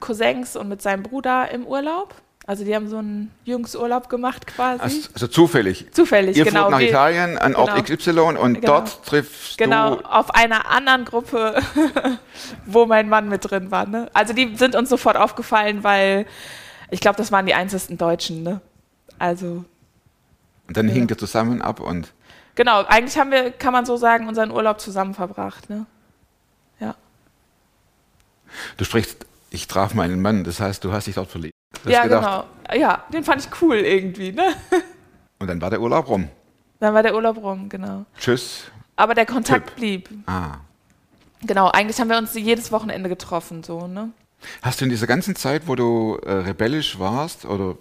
Cousins 0.00 0.56
und 0.56 0.68
mit 0.68 0.82
seinem 0.82 1.04
Bruder 1.04 1.50
im 1.52 1.64
Urlaub. 1.64 2.14
Also 2.44 2.64
die 2.64 2.74
haben 2.74 2.88
so 2.88 2.98
einen 2.98 3.30
Jungsurlaub 3.44 4.08
gemacht 4.08 4.48
quasi. 4.48 4.82
Also, 4.82 5.08
also 5.14 5.26
zufällig. 5.28 5.86
Zufällig, 5.92 6.36
Ihr 6.36 6.44
genau. 6.44 6.62
fliegt 6.62 6.70
nach 6.72 6.78
Wir- 6.80 6.88
Italien 6.88 7.38
an 7.38 7.54
Ort 7.54 7.86
genau. 7.86 7.96
XY 7.96 8.10
und 8.36 8.54
Genau. 8.54 8.66
dort 8.66 9.06
triffst 9.06 9.58
Genau, 9.58 9.94
du. 9.94 10.04
auf 10.12 10.34
einer 10.34 10.68
anderen 10.68 11.04
Gruppe, 11.04 11.62
wo 12.66 12.84
mein 12.86 13.08
Mann 13.08 13.28
mit 13.28 13.48
drin 13.48 13.70
war. 13.70 13.86
Ne? 13.86 14.10
Also 14.12 14.32
die 14.34 14.56
sind 14.56 14.74
uns 14.74 14.88
sofort 14.88 15.16
aufgefallen, 15.16 15.84
weil 15.84 16.26
ich 16.90 16.98
glaube, 17.00 17.16
das 17.16 17.30
waren 17.30 17.46
die 17.46 17.54
einzigsten 17.54 17.96
Deutschen. 17.96 18.42
Ne? 18.42 18.60
Also 19.20 19.64
Und 20.72 20.78
dann 20.78 20.88
hing 20.88 21.06
ihr 21.06 21.18
zusammen 21.18 21.60
ab 21.60 21.80
und 21.80 22.14
genau, 22.54 22.82
eigentlich 22.84 23.18
haben 23.18 23.30
wir, 23.30 23.50
kann 23.50 23.74
man 23.74 23.84
so 23.84 23.98
sagen, 23.98 24.26
unseren 24.26 24.50
Urlaub 24.50 24.80
zusammen 24.80 25.12
verbracht. 25.12 25.68
Ne? 25.68 25.84
Ja. 26.80 26.94
du 28.78 28.84
sprichst, 28.86 29.26
ich 29.50 29.66
traf 29.66 29.92
meinen 29.92 30.22
Mann, 30.22 30.44
das 30.44 30.60
heißt, 30.60 30.82
du 30.82 30.90
hast 30.90 31.08
dich 31.08 31.16
dort 31.16 31.30
verliebt. 31.30 31.52
Ja, 31.84 32.04
gedacht, 32.04 32.46
genau. 32.70 32.80
Ja, 32.80 33.04
den 33.12 33.22
fand 33.22 33.44
ich 33.44 33.60
cool 33.60 33.76
irgendwie. 33.76 34.32
Ne? 34.32 34.54
Und 35.40 35.48
dann 35.48 35.60
war 35.60 35.68
der 35.68 35.82
Urlaub 35.82 36.08
rum. 36.08 36.30
Dann 36.80 36.94
war 36.94 37.02
der 37.02 37.14
Urlaub 37.14 37.36
rum, 37.36 37.68
genau. 37.68 38.06
Tschüss. 38.18 38.70
Aber 38.96 39.14
der 39.14 39.26
Kontakt 39.26 39.66
Tipp. 39.66 39.76
blieb. 39.76 40.08
Ah. 40.24 40.56
Genau, 41.42 41.68
eigentlich 41.68 42.00
haben 42.00 42.08
wir 42.08 42.16
uns 42.16 42.32
jedes 42.32 42.72
Wochenende 42.72 43.10
getroffen, 43.10 43.62
so, 43.62 43.86
ne? 43.86 44.10
Hast 44.62 44.80
du 44.80 44.86
in 44.86 44.90
dieser 44.90 45.06
ganzen 45.06 45.36
Zeit, 45.36 45.68
wo 45.68 45.74
du 45.74 46.18
äh, 46.24 46.32
rebellisch 46.32 46.98
warst 46.98 47.44
oder 47.44 47.76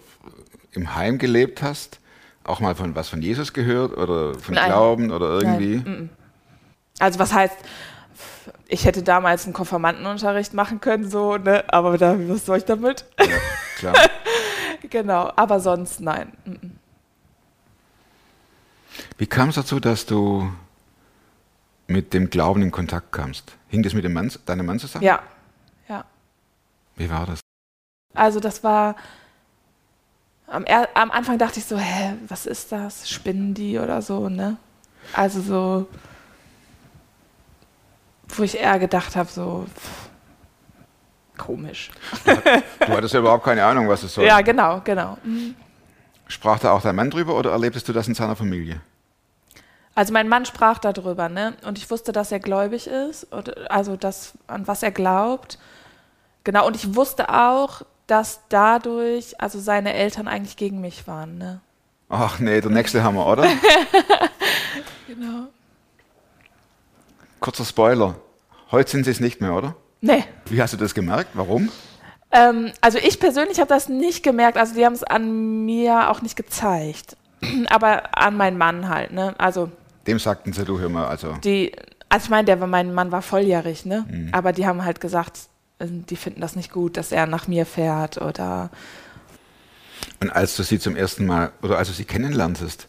im 0.74 0.94
Heim 0.94 1.20
gelebt 1.20 1.62
hast, 1.62 2.01
auch 2.44 2.60
mal 2.60 2.76
von 2.76 2.96
was 2.96 3.10
von 3.10 3.22
Jesus 3.22 3.54
gehört 3.54 3.98
oder 3.98 4.36
von 4.36 4.56
Nein. 4.56 4.68
Glauben 4.68 5.12
oder 5.12 5.42
irgendwie? 5.42 5.82
Nein. 5.86 6.10
Also 7.00 7.20
was 7.20 7.34
heißt, 7.34 7.58
ich 8.68 8.86
hätte 8.86 9.04
damals 9.04 9.46
einen 9.46 9.54
Konfirmandenunterricht 9.54 10.54
machen 10.54 10.82
können, 10.82 11.10
so, 11.10 11.38
ne? 11.38 11.64
Aber 11.68 11.98
da, 11.98 12.16
was 12.30 12.46
soll 12.46 12.58
ich 12.58 12.66
damit? 12.66 13.06
Ja, 13.20 13.38
klar. 13.78 13.96
genau, 14.90 15.32
aber 15.36 15.60
sonst 15.60 16.00
nein. 16.02 16.32
Wie 19.18 19.28
kam 19.28 19.50
es 19.50 19.56
dazu, 19.56 19.80
dass 19.80 20.06
du 20.06 20.52
mit 21.88 22.14
dem 22.14 22.30
Glauben 22.30 22.62
in 22.62 22.72
Kontakt 22.72 23.12
kamst? 23.12 23.56
Hing 23.68 23.84
das 23.84 23.94
mit 23.94 24.04
dem 24.04 24.14
Mann, 24.14 24.32
deinem 24.46 24.66
Mann 24.66 24.80
zusammen? 24.80 25.06
Ja, 25.06 25.22
ja. 25.88 26.06
Wie 26.96 27.10
war 27.10 27.26
das? 27.26 27.40
Also 28.14 28.40
das 28.40 28.64
war 28.64 28.96
am, 30.52 30.66
am 30.94 31.12
Anfang 31.12 31.38
dachte 31.38 31.60
ich 31.60 31.66
so, 31.66 31.78
hä, 31.78 32.14
was 32.28 32.46
ist 32.46 32.72
das? 32.72 33.10
Spinnen 33.10 33.54
die 33.54 33.80
oder 33.80 34.02
so, 34.02 34.30
ne? 34.30 34.58
Also 35.14 35.42
so, 35.42 35.88
wo 38.28 38.44
ich 38.44 38.58
eher 38.58 38.78
gedacht 38.80 39.16
habe, 39.16 39.30
so 39.30 39.66
pff, 39.74 40.10
komisch. 41.38 41.92
Du 42.26 42.88
hattest 42.88 43.14
ja 43.14 43.20
überhaupt 43.20 43.44
keine 43.44 43.64
Ahnung, 43.64 43.88
was 43.88 44.04
es 44.04 44.14
soll. 44.14 44.26
Ja, 44.26 44.42
genau, 44.42 44.82
genau. 44.84 45.18
Mhm. 45.24 45.56
Sprach 46.28 46.60
da 46.60 46.72
auch 46.72 46.82
dein 46.82 46.96
Mann 46.96 47.10
drüber 47.10 47.36
oder 47.36 47.52
erlebtest 47.52 47.88
du 47.90 47.94
das 47.94 48.08
in 48.08 48.14
seiner 48.14 48.36
Familie? 48.36 48.82
Also 49.96 50.14
mein 50.14 50.30
Mann 50.30 50.46
sprach 50.46 50.80
darüber, 50.80 51.28
ne? 51.28 51.54
Und 51.66 51.78
ich 51.78 51.90
wusste, 51.90 52.12
dass 52.14 52.32
er 52.32 52.40
gläubig 52.40 52.88
ist, 52.88 53.26
und, 53.26 53.70
also 53.70 53.98
das, 53.98 54.34
an 54.48 54.68
was 54.68 54.84
er 54.84 54.92
glaubt. 54.92 55.60
Genau, 56.44 56.66
und 56.66 56.76
ich 56.76 56.96
wusste 56.96 57.30
auch, 57.30 57.82
dass 58.08 58.42
dadurch, 58.50 59.40
also 59.40 59.60
seine 59.60 59.94
Eltern 59.94 60.28
eigentlich 60.28 60.58
gegen 60.58 60.82
mich 60.82 61.08
waren, 61.08 61.38
ne? 61.38 61.62
Ach 62.10 62.40
nee, 62.40 62.60
der 62.60 62.72
nächste 62.72 63.04
Hammer, 63.04 63.26
oder? 63.28 63.46
Genau. 65.08 65.48
Kurzer 67.42 67.66
Spoiler. 67.66 68.16
Heute 68.72 68.92
sind 68.92 69.04
sie 69.04 69.12
es 69.12 69.20
nicht 69.20 69.42
mehr, 69.42 69.54
oder? 69.54 69.76
Nee. 70.00 70.24
Wie 70.46 70.62
hast 70.62 70.74
du 70.74 70.78
das 70.78 70.94
gemerkt? 70.94 71.32
Warum? 71.34 71.70
Ähm, 72.32 72.72
also 72.80 72.98
ich 72.98 73.20
persönlich 73.20 73.60
habe 73.60 73.68
das 73.68 73.90
nicht 73.90 74.24
gemerkt, 74.24 74.58
also 74.58 74.74
die 74.74 74.86
haben 74.86 74.94
es 74.94 75.04
an 75.04 75.66
mir 75.66 76.10
auch 76.10 76.22
nicht 76.22 76.38
gezeigt. 76.38 77.18
Aber 77.70 78.18
an 78.18 78.38
meinen 78.38 78.58
Mann 78.58 78.88
halt, 78.88 79.12
ne? 79.12 79.36
Also 79.38 79.70
Dem 80.08 80.18
sagten 80.20 80.54
sie, 80.54 80.64
du 80.64 80.80
hör 80.80 80.88
mal, 80.90 81.08
also. 81.08 81.34
die, 81.44 81.74
also 82.08 82.26
ich 82.26 82.30
meine, 82.30 82.46
der 82.46 82.62
war, 82.62 82.68
mein 82.68 82.94
Mann 82.94 83.12
war 83.12 83.22
volljährig, 83.22 83.86
ne? 83.86 84.06
Aber 84.32 84.54
die 84.54 84.66
haben 84.66 84.86
halt 84.86 85.02
gesagt, 85.02 85.40
die 85.90 86.16
finden 86.16 86.42
das 86.42 86.56
nicht 86.56 86.72
gut, 86.72 86.98
dass 86.98 87.12
er 87.12 87.26
nach 87.28 87.48
mir 87.48 87.66
fährt 87.66 88.18
oder 88.22 88.70
Und 90.20 90.30
als 90.30 90.56
du 90.56 90.64
sie 90.64 90.80
zum 90.80 90.96
ersten 90.96 91.26
Mal, 91.26 91.52
oder 91.62 91.78
als 91.78 91.88
du 91.88 91.94
sie 91.94 92.06
kennenlerntest, 92.06 92.88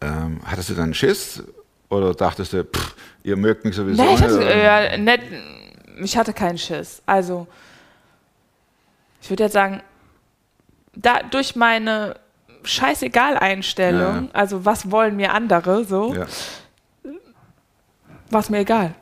ähm, 0.00 0.40
hattest 0.44 0.70
du 0.70 0.74
dann 0.74 0.94
Schiss? 0.94 1.42
Oder 1.88 2.14
dachtest 2.14 2.52
du, 2.54 2.64
pff, 2.64 2.94
ihr 3.22 3.36
mögt 3.36 3.64
mich 3.64 3.76
sowieso? 3.76 4.02
Nee, 4.02 4.14
ich 4.14 4.22
hatte, 4.22 4.38
nicht, 4.38 4.46
äh, 4.48 4.64
ja, 4.64 4.96
nicht, 4.96 5.22
ich 6.02 6.16
hatte 6.16 6.32
keinen 6.32 6.58
Schiss. 6.58 7.02
Also, 7.06 7.46
ich 9.20 9.28
würde 9.30 9.44
jetzt 9.44 9.52
sagen, 9.52 9.82
da, 10.94 11.22
durch 11.22 11.54
meine 11.54 12.16
Scheißegal-Einstellung, 12.64 14.24
Ja. 14.24 14.28
also 14.32 14.64
was 14.64 14.90
wollen 14.90 15.16
mir 15.16 15.32
andere, 15.32 15.84
so, 15.84 16.14
Ja. 16.14 16.26
war 18.30 18.40
es 18.40 18.50
mir 18.50 18.58
egal, 18.60 18.94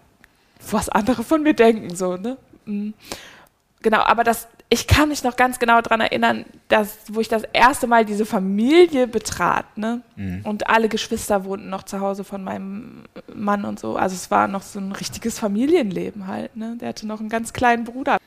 was 0.71 0.89
andere 0.89 1.23
von 1.23 1.43
mir 1.43 1.55
denken, 1.55 1.95
so, 1.95 2.17
ne? 2.17 2.37
Mhm. 2.71 2.95
Genau, 3.83 4.01
aber 4.01 4.25
das, 4.25 4.47
ich 4.69 4.87
kann 4.87 5.09
mich 5.09 5.25
noch 5.25 5.37
ganz 5.37 5.59
genau 5.59 5.81
daran 5.81 6.03
erinnern, 6.03 6.45
dass, 6.69 6.99
wo 7.09 7.21
ich 7.21 7.29
das 7.29 7.45
erste 7.55 7.87
Mal 7.87 8.05
diese 8.05 8.27
Familie 8.27 9.07
betrat, 9.07 9.79
ne? 9.79 10.03
Und 10.45 10.69
alle 10.69 10.91
Geschwister 10.91 11.45
wohnten 11.45 11.71
noch 11.71 11.85
zu 11.85 12.01
Hause 12.01 12.23
von 12.23 12.45
meinem 12.45 13.05
Mann 13.33 13.65
und 13.65 13.81
so. 13.81 13.97
Also 13.97 14.15
es 14.15 14.31
war 14.31 14.49
noch 14.49 14.63
so 14.63 14.79
ein 14.79 14.93
richtiges 14.93 15.39
Familienleben 15.39 16.27
halt, 16.27 16.57
ne? 16.57 16.77
Der 16.79 16.91
hatte 16.91 17.07
noch 17.07 17.21
einen 17.21 17.31
ganz 17.31 17.55
kleinen 17.55 17.85
Bruder. 17.85 18.19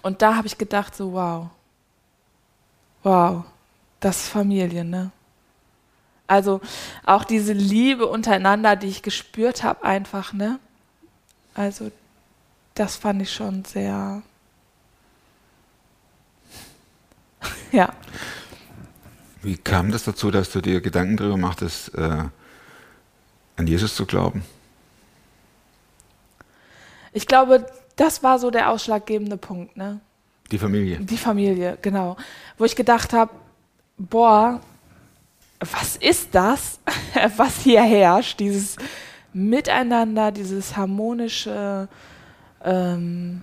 Und 0.00 0.22
da 0.22 0.36
habe 0.36 0.46
ich 0.46 0.56
gedacht, 0.56 0.96
so, 0.96 1.12
wow. 1.12 1.48
Wow, 3.02 3.44
das 4.00 4.22
ist 4.22 4.28
Familie, 4.28 4.84
ne? 4.84 5.10
Also 6.26 6.62
auch 7.04 7.24
diese 7.24 7.52
Liebe 7.52 8.06
untereinander, 8.06 8.76
die 8.76 8.88
ich 8.88 9.02
gespürt 9.02 9.62
habe, 9.62 9.84
einfach, 9.84 10.32
ne? 10.32 10.58
Also 11.54 11.90
das 12.76 12.96
fand 12.96 13.22
ich 13.22 13.32
schon 13.32 13.64
sehr. 13.64 14.22
ja. 17.72 17.92
Wie 19.42 19.56
kam 19.56 19.90
das 19.90 20.04
dazu, 20.04 20.30
dass 20.30 20.50
du 20.50 20.60
dir 20.60 20.80
Gedanken 20.80 21.16
darüber 21.16 21.36
machtest, 21.36 21.94
äh, 21.94 22.24
an 23.56 23.66
Jesus 23.66 23.94
zu 23.94 24.06
glauben? 24.06 24.44
Ich 27.12 27.26
glaube, 27.26 27.66
das 27.96 28.22
war 28.22 28.38
so 28.38 28.50
der 28.50 28.70
ausschlaggebende 28.70 29.38
Punkt, 29.38 29.76
ne? 29.76 30.00
Die 30.50 30.58
Familie. 30.58 30.98
Die 31.00 31.16
Familie, 31.16 31.78
genau. 31.80 32.16
Wo 32.58 32.64
ich 32.64 32.76
gedacht 32.76 33.12
habe, 33.12 33.32
boah, 33.96 34.60
was 35.60 35.96
ist 35.96 36.34
das, 36.34 36.78
was 37.36 37.60
hier 37.60 37.82
herrscht? 37.82 38.38
Dieses 38.38 38.76
Miteinander, 39.32 40.30
dieses 40.30 40.76
harmonische, 40.76 41.88
ähm, 42.66 43.42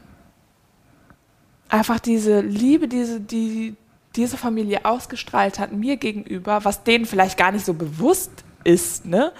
einfach 1.69 1.99
diese 1.99 2.41
Liebe, 2.41 2.87
diese, 2.87 3.19
die 3.19 3.75
diese 4.15 4.37
Familie 4.37 4.85
ausgestrahlt 4.85 5.57
hat 5.57 5.71
mir 5.71 5.97
gegenüber, 5.97 6.63
was 6.65 6.83
denen 6.83 7.05
vielleicht 7.05 7.35
gar 7.37 7.51
nicht 7.51 7.65
so 7.65 7.73
bewusst 7.73 8.31
ist, 8.63 9.05
ne? 9.05 9.31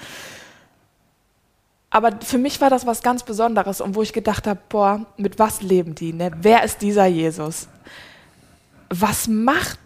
Aber 1.92 2.12
für 2.22 2.40
mich 2.40 2.60
war 2.60 2.72
das 2.72 2.88
was 2.88 3.04
ganz 3.04 3.22
Besonderes 3.22 3.80
und 3.80 3.94
wo 3.94 4.02
ich 4.02 4.14
gedacht 4.14 4.48
habe, 4.48 4.60
boah, 4.68 5.06
mit 5.18 5.38
was 5.38 5.62
leben 5.62 5.94
die? 5.94 6.12
Ne? 6.12 6.32
Wer 6.42 6.64
ist 6.64 6.82
dieser 6.82 7.06
Jesus? 7.06 7.68
Was 8.90 9.28
macht 9.28 9.78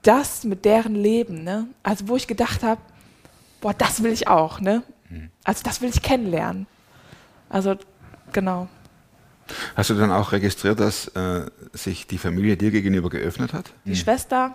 das 0.00 0.44
mit 0.44 0.64
deren 0.64 0.94
Leben? 0.94 1.44
Ne? 1.44 1.66
Also 1.82 2.08
wo 2.08 2.16
ich 2.16 2.26
gedacht 2.26 2.62
habe, 2.62 2.80
boah, 3.60 3.74
das 3.74 4.02
will 4.02 4.12
ich 4.12 4.28
auch. 4.28 4.60
Ne? 4.60 4.82
Also 5.44 5.62
das 5.62 5.82
will 5.82 5.90
ich 5.90 6.00
kennenlernen. 6.00 6.66
Also 7.50 7.76
genau. 8.32 8.68
Hast 9.76 9.90
du 9.90 9.94
dann 9.94 10.10
auch 10.10 10.32
registriert, 10.32 10.80
dass 10.80 11.08
äh, 11.08 11.46
sich 11.72 12.06
die 12.06 12.18
Familie 12.18 12.56
dir 12.56 12.70
gegenüber 12.70 13.10
geöffnet 13.10 13.52
hat? 13.52 13.72
Die 13.84 13.96
Schwester, 13.96 14.54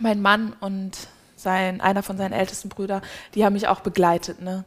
mein 0.00 0.20
Mann 0.22 0.54
und 0.60 0.96
sein, 1.36 1.80
einer 1.80 2.02
von 2.02 2.16
seinen 2.16 2.32
ältesten 2.32 2.68
Brüdern, 2.68 3.02
die 3.34 3.44
haben 3.44 3.54
mich 3.54 3.68
auch 3.68 3.80
begleitet. 3.80 4.42
Ne? 4.42 4.64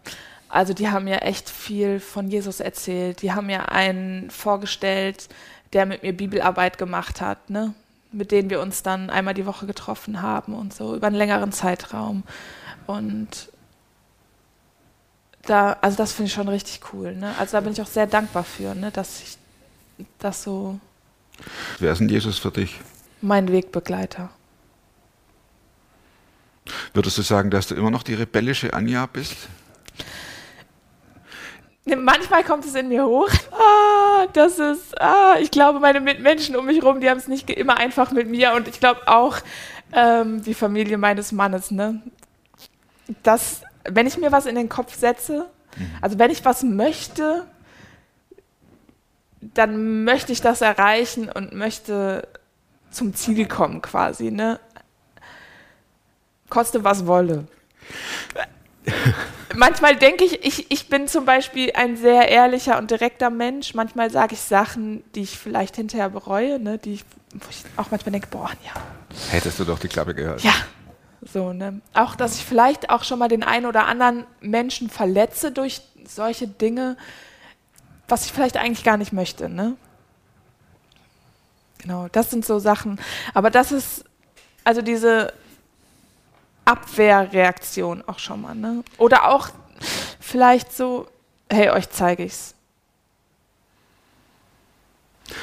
Also 0.49 0.73
die 0.73 0.89
haben 0.89 1.05
mir 1.05 1.21
echt 1.21 1.49
viel 1.49 1.99
von 1.99 2.29
Jesus 2.29 2.59
erzählt. 2.59 3.21
Die 3.21 3.31
haben 3.31 3.47
mir 3.47 3.71
einen 3.71 4.29
vorgestellt, 4.29 5.29
der 5.73 5.85
mit 5.85 6.03
mir 6.03 6.13
Bibelarbeit 6.13 6.77
gemacht 6.77 7.21
hat, 7.21 7.49
ne? 7.49 7.73
mit 8.11 8.31
denen 8.31 8.49
wir 8.49 8.61
uns 8.61 8.83
dann 8.83 9.09
einmal 9.09 9.33
die 9.33 9.45
Woche 9.45 9.65
getroffen 9.65 10.21
haben 10.21 10.53
und 10.53 10.73
so 10.73 10.95
über 10.95 11.07
einen 11.07 11.15
längeren 11.15 11.51
Zeitraum. 11.51 12.23
Und 12.85 13.49
da, 15.45 15.77
also 15.81 15.97
das 15.97 16.13
finde 16.13 16.27
ich 16.27 16.33
schon 16.33 16.47
richtig 16.47 16.81
cool. 16.93 17.15
Ne? 17.15 17.33
Also 17.39 17.53
da 17.53 17.61
bin 17.61 17.73
ich 17.73 17.81
auch 17.81 17.87
sehr 17.87 18.07
dankbar 18.07 18.43
für, 18.43 18.75
ne? 18.75 18.91
dass 18.91 19.21
ich 19.21 19.37
das 20.19 20.43
so 20.43 20.79
Wer 21.79 21.91
ist 21.91 21.99
denn 21.99 22.09
Jesus 22.09 22.39
für 22.39 22.51
dich? 22.51 22.79
mein 23.23 23.51
Wegbegleiter. 23.51 24.29
Würdest 26.93 27.17
du 27.17 27.21
sagen, 27.21 27.49
dass 27.49 27.67
du 27.67 27.75
immer 27.75 27.89
noch 27.91 28.03
die 28.03 28.13
rebellische 28.13 28.73
Anja 28.73 29.05
bist? 29.05 29.47
Manchmal 31.85 32.43
kommt 32.43 32.65
es 32.65 32.75
in 32.75 32.87
mir 32.87 33.05
hoch. 33.05 33.29
Ah, 33.51 34.27
das 34.33 34.59
ist, 34.59 34.99
ah, 35.01 35.35
ich 35.39 35.51
glaube, 35.51 35.79
meine 35.79 35.99
Mitmenschen 35.99 36.55
um 36.55 36.65
mich 36.65 36.77
herum, 36.77 37.01
die 37.01 37.09
haben 37.09 37.17
es 37.17 37.27
nicht 37.27 37.49
immer 37.49 37.77
einfach 37.77 38.11
mit 38.11 38.29
mir 38.29 38.53
und 38.53 38.67
ich 38.67 38.79
glaube 38.79 39.01
auch 39.07 39.37
ähm, 39.91 40.41
die 40.43 40.53
Familie 40.53 40.97
meines 40.97 41.31
Mannes. 41.31 41.71
Ne? 41.71 42.01
Das, 43.23 43.63
wenn 43.83 44.07
ich 44.07 44.17
mir 44.17 44.31
was 44.31 44.45
in 44.45 44.55
den 44.55 44.69
Kopf 44.69 44.95
setze, 44.95 45.49
also 46.01 46.19
wenn 46.19 46.31
ich 46.31 46.45
was 46.45 46.63
möchte, 46.63 47.45
dann 49.53 50.03
möchte 50.03 50.31
ich 50.31 50.41
das 50.41 50.61
erreichen 50.61 51.29
und 51.29 51.53
möchte 51.53 52.27
zum 52.91 53.13
Ziel 53.13 53.47
kommen 53.47 53.81
quasi. 53.81 54.31
Ne? 54.31 54.59
Koste 56.49 56.83
was 56.83 57.07
wolle. 57.07 57.47
Manchmal 59.55 59.95
denke 59.95 60.23
ich, 60.23 60.43
ich, 60.43 60.71
ich 60.71 60.89
bin 60.89 61.07
zum 61.07 61.25
Beispiel 61.25 61.71
ein 61.75 61.95
sehr 61.95 62.29
ehrlicher 62.29 62.77
und 62.77 62.89
direkter 62.89 63.29
Mensch. 63.29 63.73
Manchmal 63.75 64.09
sage 64.09 64.33
ich 64.33 64.41
Sachen, 64.41 65.03
die 65.13 65.21
ich 65.21 65.37
vielleicht 65.37 65.75
hinterher 65.75 66.09
bereue, 66.09 66.59
ne? 66.59 66.77
die 66.77 66.93
ich, 66.95 67.05
wo 67.33 67.49
ich 67.49 67.63
auch 67.77 67.91
manchmal 67.91 68.11
denke, 68.11 68.27
boah, 68.31 68.49
ja, 68.65 68.81
Hättest 69.29 69.59
du 69.59 69.65
doch 69.65 69.79
die 69.79 69.87
Klappe 69.87 70.15
gehört. 70.15 70.41
ja. 70.43 70.53
So, 71.31 71.53
ne? 71.53 71.79
Auch, 71.93 72.15
dass 72.15 72.35
ich 72.35 72.43
vielleicht 72.43 72.89
auch 72.89 73.05
schon 73.05 73.17
mal 73.17 73.29
den 73.29 73.43
einen 73.43 73.65
oder 73.65 73.85
anderen 73.85 74.25
Menschen 74.41 74.89
verletze 74.89 75.53
durch 75.53 75.81
solche 76.05 76.49
Dinge, 76.49 76.97
was 78.13 78.27
ich 78.27 78.31
vielleicht 78.31 78.57
eigentlich 78.57 78.83
gar 78.83 78.97
nicht 78.97 79.11
möchte, 79.11 79.49
ne? 79.49 79.75
Genau, 81.79 82.07
das 82.09 82.29
sind 82.29 82.45
so 82.45 82.59
Sachen. 82.59 82.99
Aber 83.33 83.49
das 83.49 83.71
ist, 83.71 84.05
also 84.63 84.83
diese 84.83 85.33
Abwehrreaktion 86.63 88.03
auch 88.07 88.19
schon 88.19 88.41
mal, 88.41 88.53
ne? 88.53 88.83
Oder 88.99 89.29
auch 89.29 89.49
vielleicht 90.19 90.71
so, 90.71 91.09
hey, 91.51 91.71
euch 91.71 91.89
zeige 91.89 92.23
ich's. 92.23 92.53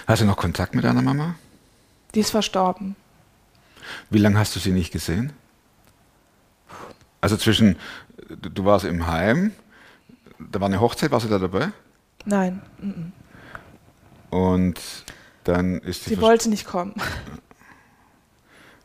Hast 0.06 0.22
du 0.22 0.26
noch 0.26 0.36
Kontakt 0.36 0.72
mit 0.72 0.84
deiner 0.84 1.02
Mama? 1.02 1.34
Die 2.14 2.20
ist 2.20 2.30
verstorben. 2.30 2.94
Wie 4.10 4.18
lange 4.18 4.38
hast 4.38 4.54
du 4.54 4.60
sie 4.60 4.70
nicht 4.70 4.92
gesehen? 4.92 5.32
Also 7.20 7.36
zwischen, 7.36 7.76
du 8.28 8.48
du 8.48 8.64
warst 8.64 8.84
im 8.84 9.08
Heim, 9.08 9.52
da 10.38 10.60
war 10.60 10.66
eine 10.66 10.80
Hochzeit, 10.80 11.10
warst 11.10 11.26
du 11.26 11.30
da 11.30 11.40
dabei? 11.40 11.72
Nein, 12.24 12.62
mhm. 12.78 13.12
Und 14.30 14.80
dann 15.44 15.80
ist 15.80 16.04
sie 16.04 16.14
sie 16.14 16.20
wollte 16.20 16.48
nicht 16.48 16.66
kommen. 16.66 16.94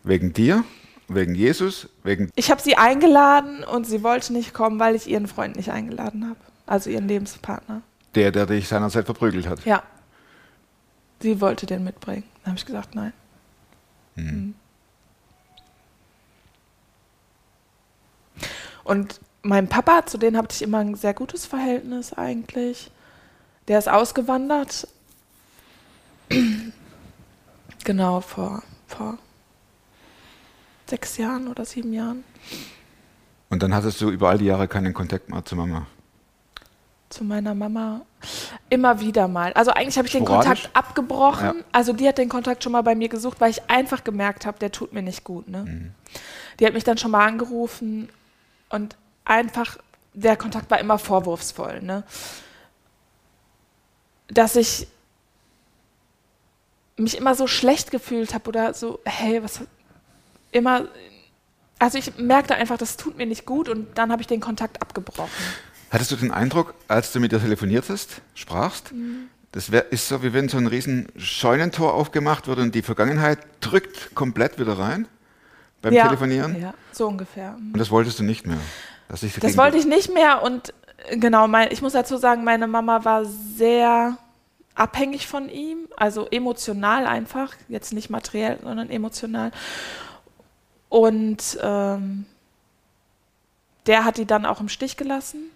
wegen 0.03 0.33
dir, 0.33 0.63
wegen 1.07 1.35
Jesus, 1.35 1.89
wegen 2.03 2.31
Ich 2.35 2.49
habe 2.49 2.61
sie 2.61 2.77
eingeladen 2.77 3.63
und 3.63 3.85
sie 3.85 4.03
wollte 4.03 4.33
nicht 4.33 4.53
kommen, 4.53 4.79
weil 4.79 4.95
ich 4.95 5.07
ihren 5.07 5.27
Freund 5.27 5.55
nicht 5.55 5.69
eingeladen 5.69 6.27
habe. 6.27 6.39
Also 6.65 6.89
ihren 6.89 7.07
Lebenspartner. 7.07 7.81
der, 8.15 8.31
der 8.31 8.45
dich 8.47 8.67
seinerzeit 8.67 9.05
verprügelt 9.05 9.47
hat. 9.47 9.63
Ja. 9.65 9.83
Sie 11.19 11.41
wollte 11.41 11.65
den 11.65 11.83
mitbringen. 11.83 12.23
Dann 12.43 12.51
habe 12.51 12.57
ich 12.57 12.65
gesagt, 12.65 12.95
nein. 12.95 13.13
Mhm. 14.15 14.55
Und 18.83 19.19
mein 19.41 19.67
Papa, 19.67 20.05
zu 20.05 20.17
dem 20.17 20.37
hatte 20.37 20.55
ich 20.55 20.61
immer 20.61 20.79
ein 20.79 20.95
sehr 20.95 21.13
gutes 21.13 21.45
Verhältnis 21.45 22.13
eigentlich. 22.13 22.91
Der 23.67 23.80
ist 23.80 23.89
ausgewandert. 23.89 24.88
genau, 27.84 28.21
vor, 28.21 28.63
vor 28.88 29.17
sechs 30.88 31.17
Jahren 31.17 31.47
oder 31.47 31.65
sieben 31.65 31.93
Jahren. 31.93 32.23
Und 33.49 33.63
dann 33.63 33.73
hattest 33.73 34.01
du 34.01 34.10
über 34.10 34.30
all 34.30 34.38
die 34.38 34.45
Jahre 34.45 34.67
keinen 34.67 34.93
Kontakt 34.93 35.30
mehr 35.30 35.43
zu 35.45 35.56
Mama. 35.56 35.88
zu 37.10 37.23
meiner 37.23 37.56
Mama 37.56 38.01
immer 38.69 38.99
wieder 38.99 39.28
mal. 39.28 39.54
Also 39.54 39.71
eigentlich 39.71 39.97
habe 39.97 40.08
ich 40.08 40.12
den? 40.12 40.25
Kontakt 40.25 40.69
abgebrochen. 40.73 41.60
Ja. 41.60 41.63
Also 41.71 41.93
die 41.93 42.08
hat 42.08 42.17
den 42.17 42.30
Kontakt 42.30 42.63
schon 42.63 42.71
mal 42.71 42.82
bei 42.82 42.95
mir 42.95 43.10
gesucht, 43.10 43.39
weil 43.39 43.51
ich 43.51 43.69
einfach 43.69 44.04
gemerkt 44.04 44.45
habe, 44.45 44.60
der 44.60 44.71
tut 44.71 44.93
mir 44.93 45.01
nicht 45.01 45.23
gut. 45.23 45.47
Ne? 45.47 45.63
Mhm. 45.65 45.91
Die 46.60 46.65
hat 46.65 46.73
mich 46.73 46.84
dann 46.84 46.97
schon 46.97 47.12
mal 47.12 47.25
angerufen 47.25 48.10
und 48.69 48.95
einfach, 49.23 49.78
der 50.13 50.36
Kontakt 50.38 50.69
war 50.71 50.80
immer 50.80 50.97
vorwurfsvoll. 50.97 51.82
Ne? 51.82 52.04
Dass 54.27 54.55
ich 54.55 54.88
mich 56.97 57.17
immer 57.17 57.35
so 57.35 57.47
schlecht 57.47 57.91
gefühlt 57.91 58.33
habe 58.33 58.49
oder 58.49 58.73
so, 58.73 58.99
hey, 59.05 59.43
was 59.43 59.61
immer. 60.51 60.88
Also 61.77 61.97
ich 61.97 62.17
merkte 62.17 62.55
einfach, 62.55 62.77
das 62.77 62.95
tut 62.95 63.17
mir 63.17 63.25
nicht 63.25 63.45
gut 63.45 63.67
und 63.67 63.97
dann 63.97 64.11
habe 64.11 64.21
ich 64.21 64.27
den 64.27 64.39
Kontakt 64.39 64.81
abgebrochen. 64.81 65.29
Hattest 65.91 66.11
du 66.11 66.15
den 66.15 66.31
Eindruck, 66.31 66.73
als 66.88 67.11
du 67.11 67.19
mit 67.19 67.33
ihr 67.33 67.39
telefoniertest, 67.41 68.21
sprachst, 68.33 68.93
Mhm. 68.93 69.27
das 69.51 69.71
wär, 69.71 69.91
ist 69.91 70.07
so, 70.07 70.23
wie 70.23 70.33
wenn 70.33 70.47
so 70.47 70.57
ein 70.57 70.67
riesen 70.67 71.07
Scheunentor 71.17 71.93
aufgemacht 71.93 72.47
wird 72.47 72.59
und 72.59 72.73
die 72.73 72.81
Vergangenheit 72.81 73.39
drückt 73.59 74.15
komplett 74.15 74.57
wieder 74.57 74.79
rein 74.79 75.07
beim 75.81 75.93
Telefonieren? 75.93 76.59
Ja, 76.61 76.73
so 76.93 77.07
ungefähr. 77.07 77.55
Und 77.57 77.77
das 77.77 77.91
wolltest 77.91 78.19
du 78.19 78.23
nicht 78.23 78.47
mehr. 78.47 78.57
Das 79.09 79.57
wollte 79.57 79.77
ich 79.77 79.85
nicht 79.85 80.13
mehr 80.13 80.41
und 80.41 80.73
genau, 81.11 81.47
mein, 81.47 81.71
ich 81.71 81.81
muss 81.81 81.93
dazu 81.93 82.17
sagen, 82.17 82.43
meine 82.43 82.67
Mama 82.67 83.03
war 83.03 83.25
sehr 83.25 84.17
abhängig 84.75 85.27
von 85.27 85.49
ihm, 85.49 85.87
also 85.95 86.27
emotional 86.29 87.07
einfach, 87.07 87.53
jetzt 87.69 87.93
nicht 87.93 88.09
materiell, 88.09 88.59
sondern 88.61 88.89
emotional. 88.89 89.51
Und 90.89 91.57
ähm, 91.61 92.25
der 93.85 94.05
hat 94.05 94.17
die 94.17 94.25
dann 94.25 94.45
auch 94.45 94.59
im 94.59 94.69
Stich 94.69 94.97
gelassen 94.97 95.51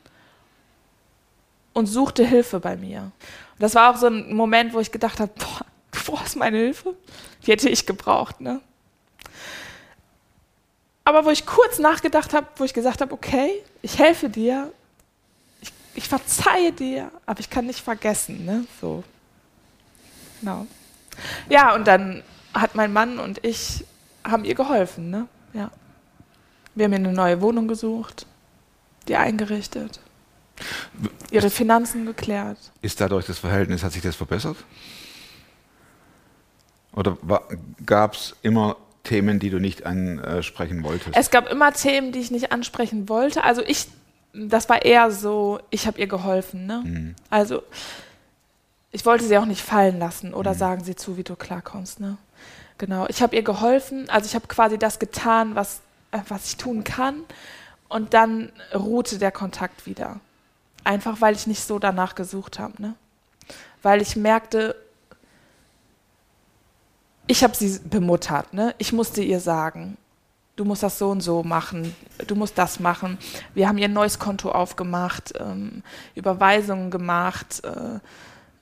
und 1.74 1.88
suchte 1.88 2.26
Hilfe 2.26 2.60
bei 2.60 2.76
mir. 2.76 3.12
Das 3.60 3.76
war 3.76 3.92
auch 3.92 3.98
so 3.98 4.08
ein 4.08 4.34
Moment, 4.34 4.74
wo 4.74 4.80
ich 4.80 4.92
gedacht 4.92 5.20
habe, 5.20 5.32
boah, 5.38 5.66
du 5.92 6.12
brauchst 6.12 6.36
meine 6.36 6.58
Hilfe. 6.58 6.96
Die 7.46 7.52
hätte 7.52 7.70
ich 7.70 7.86
gebraucht, 7.86 8.42
ne? 8.42 8.62
Aber 11.04 11.26
wo 11.26 11.32
ich 11.32 11.46
kurz 11.46 11.80
nachgedacht 11.80 12.34
habe, 12.34 12.48
wo 12.58 12.64
ich 12.64 12.74
gesagt 12.74 13.02
habe, 13.02 13.12
okay, 13.14 13.64
ich 13.82 13.98
helfe 13.98 14.30
dir, 14.30 14.72
ich, 15.96 16.08
verzeihe 16.08 16.72
dir, 16.72 17.12
aber 17.26 17.40
ich 17.40 17.50
kann 17.50 17.66
nicht 17.66 17.80
vergessen, 17.80 18.46
ne? 18.46 18.66
So. 18.80 19.04
Genau. 20.40 20.68
Ja, 21.50 21.76
und 21.76 21.88
dann 21.88 22.24
hat 22.54 22.76
mein 22.76 22.94
Mann 22.94 23.20
und 23.20 23.44
ich 23.46 23.86
haben 24.24 24.46
ihr 24.46 24.56
geholfen, 24.56 25.10
ne? 25.10 25.28
Ja. 25.54 25.72
Wir 26.76 26.86
haben 26.86 26.94
ihr 26.94 27.00
eine 27.00 27.14
neue 27.14 27.42
Wohnung 27.42 27.68
gesucht, 27.68 28.26
die 29.08 29.16
eingerichtet, 29.16 30.00
ihre 31.32 31.50
Finanzen 31.50 32.06
geklärt. 32.06 32.58
Ist 32.82 33.02
dadurch 33.02 33.26
das 33.26 33.40
Verhältnis, 33.40 33.84
hat 33.84 33.92
sich 33.92 34.02
das 34.02 34.16
verbessert? 34.16 34.58
Oder 36.94 37.18
gab 37.86 38.14
es 38.14 38.36
immer 38.42 38.78
Themen, 39.04 39.40
die 39.40 39.50
du 39.50 39.60
nicht 39.60 39.86
ansprechen 39.86 40.84
wolltest? 40.84 41.16
Es 41.16 41.32
gab 41.32 41.50
immer 41.50 41.72
Themen, 41.74 42.12
die 42.12 42.20
ich 42.20 42.32
nicht 42.32 42.52
ansprechen 42.52 43.10
wollte. 43.10 43.44
Also 43.44 43.62
ich, 43.62 43.88
das 44.48 44.70
war 44.70 44.86
eher 44.86 45.12
so, 45.12 45.60
ich 45.70 45.88
habe 45.88 46.00
ihr 46.00 46.08
geholfen. 46.08 46.66
Ne? 46.66 46.82
Mhm. 46.86 47.16
Also 47.30 47.64
ich 48.92 49.06
wollte 49.06 49.26
sie 49.26 49.38
auch 49.38 49.46
nicht 49.46 49.62
fallen 49.62 50.00
lassen 50.00 50.34
oder 50.34 50.54
sagen 50.54 50.84
sie 50.84 50.96
zu, 50.96 51.18
wie 51.18 51.24
du 51.24 51.36
klarkommst. 51.36 52.00
Ne? 52.00 52.18
Genau, 52.78 53.06
ich 53.10 53.22
habe 53.22 53.36
ihr 53.36 53.44
geholfen. 53.44 54.10
Also 54.10 54.28
ich 54.28 54.36
habe 54.36 54.48
quasi 54.48 54.78
das 54.78 55.00
getan, 55.00 55.56
was, 55.56 55.82
äh, 56.12 56.20
was 56.28 56.46
ich 56.46 56.58
tun 56.58 56.84
kann. 56.84 57.24
Und 57.88 58.14
dann 58.14 58.52
ruhte 58.74 59.18
der 59.18 59.32
Kontakt 59.32 59.86
wieder. 59.86 60.20
Einfach 60.84 61.22
weil 61.22 61.36
ich 61.36 61.48
nicht 61.48 61.64
so 61.64 61.80
danach 61.80 62.16
gesucht 62.16 62.60
habe. 62.60 62.82
Ne? 62.82 62.96
Weil 63.82 64.02
ich 64.02 64.16
merkte, 64.16 64.76
ich 67.28 67.44
habe 67.44 67.56
sie 67.56 67.80
bemuttert. 67.84 68.54
Ne? 68.54 68.74
Ich 68.78 68.94
musste 68.94 69.22
ihr 69.22 69.40
sagen, 69.40 69.98
du 70.60 70.66
musst 70.66 70.84
das 70.84 71.00
so 71.00 71.10
und 71.10 71.22
so 71.22 71.42
machen, 71.42 71.96
du 72.28 72.36
musst 72.36 72.58
das 72.58 72.82
machen. 72.82 73.18
Wir 73.54 73.70
haben 73.70 73.78
ihr 73.78 73.86
ein 73.86 73.94
neues 73.94 74.20
Konto 74.20 74.52
aufgemacht, 74.52 75.34
ähm, 75.40 75.84
Überweisungen 76.16 76.92
gemacht, 76.92 77.64
äh, 77.64 78.00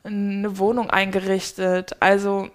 eine 0.08 0.60
Wohnung 0.60 0.92
eingerichtet. 0.92 1.96
Also 2.00 2.50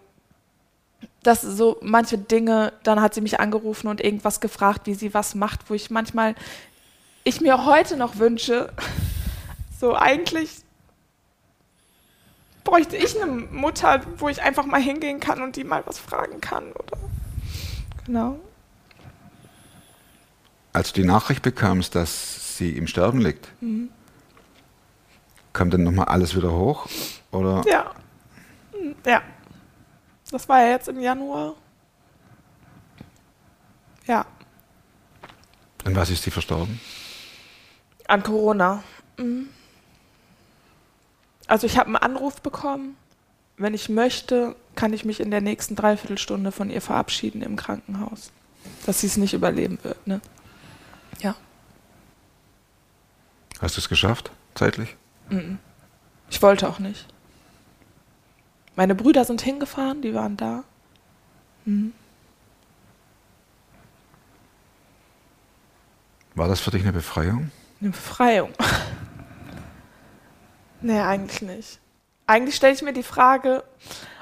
das 1.24 1.42
so 1.42 1.78
manche 1.82 2.18
Dinge, 2.18 2.72
dann 2.84 3.00
hat 3.00 3.14
sie 3.14 3.20
mich 3.20 3.40
angerufen 3.40 3.88
und 3.88 4.00
irgendwas 4.00 4.40
gefragt, 4.40 4.82
wie 4.86 4.94
sie 4.94 5.12
was 5.12 5.34
macht, 5.34 5.68
wo 5.68 5.74
ich 5.74 5.90
manchmal, 5.90 6.36
ich 7.24 7.40
mir 7.40 7.64
heute 7.64 7.96
noch 7.96 8.18
wünsche, 8.18 8.72
so 9.80 9.96
eigentlich 9.96 10.62
bräuchte 12.62 12.96
ich 12.96 13.20
eine 13.20 13.26
Mutter, 13.32 14.02
wo 14.18 14.28
ich 14.28 14.40
einfach 14.40 14.66
mal 14.66 14.80
hingehen 14.80 15.18
kann 15.18 15.42
und 15.42 15.56
die 15.56 15.64
mal 15.64 15.82
was 15.84 15.98
fragen 15.98 16.40
kann, 16.40 16.70
oder? 16.70 16.96
Genau. 18.06 18.38
Als 20.72 20.92
du 20.92 21.02
die 21.02 21.06
Nachricht 21.06 21.42
bekamst, 21.42 21.94
dass 21.94 22.56
sie 22.56 22.70
im 22.76 22.86
Sterben 22.86 23.20
liegt, 23.20 23.48
Mhm. 23.60 23.90
kam 25.52 25.70
dann 25.70 25.82
nochmal 25.82 26.06
alles 26.06 26.34
wieder 26.36 26.52
hoch? 26.52 26.86
Oder? 27.30 27.62
Ja. 27.66 27.92
Hm, 28.72 28.94
Ja. 29.04 29.22
Das 30.30 30.48
war 30.48 30.62
ja 30.62 30.70
jetzt 30.70 30.88
im 30.88 30.98
Januar. 30.98 31.54
Ja. 34.06 34.24
An 35.84 35.94
was 35.94 36.08
ist 36.08 36.22
sie 36.22 36.30
verstorben? 36.30 36.80
An 38.08 38.22
Corona. 38.22 38.82
Mhm. 39.18 39.48
Also 41.48 41.66
ich 41.66 41.76
habe 41.76 41.88
einen 41.88 41.96
Anruf 41.96 42.40
bekommen. 42.40 42.96
Wenn 43.58 43.74
ich 43.74 43.90
möchte, 43.90 44.56
kann 44.74 44.94
ich 44.94 45.04
mich 45.04 45.20
in 45.20 45.30
der 45.30 45.42
nächsten 45.42 45.76
Dreiviertelstunde 45.76 46.50
von 46.50 46.70
ihr 46.70 46.80
verabschieden 46.80 47.42
im 47.42 47.56
Krankenhaus. 47.56 48.32
Dass 48.86 49.00
sie 49.02 49.08
es 49.08 49.18
nicht 49.18 49.34
überleben 49.34 49.78
wird. 49.82 50.06
Ne? 50.06 50.22
Ja. 51.22 51.34
Hast 53.60 53.76
du 53.76 53.80
es 53.80 53.88
geschafft, 53.88 54.30
zeitlich? 54.54 54.96
Mhm. 55.28 55.58
Ich 56.30 56.42
wollte 56.42 56.68
auch 56.68 56.78
nicht. 56.78 57.06
Meine 58.74 58.94
Brüder 58.94 59.24
sind 59.24 59.42
hingefahren, 59.42 60.02
die 60.02 60.14
waren 60.14 60.36
da. 60.36 60.64
Mhm. 61.64 61.92
War 66.34 66.48
das 66.48 66.60
für 66.60 66.70
dich 66.70 66.82
eine 66.82 66.92
Befreiung? 66.92 67.50
Eine 67.80 67.90
Befreiung. 67.90 68.52
nee, 70.80 70.98
eigentlich 70.98 71.42
nicht. 71.42 71.78
Eigentlich 72.26 72.56
stelle 72.56 72.74
ich 72.74 72.82
mir 72.82 72.94
die 72.94 73.02
Frage, 73.02 73.64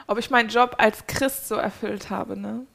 ob 0.07 0.19
ich 0.19 0.31
meinen 0.31 0.49
Job 0.49 0.75
als 0.79 1.07
Christ 1.07 1.47
so 1.47 1.55
erfüllt 1.55 2.11
habe. 2.11 2.37
Ne? 2.37 2.67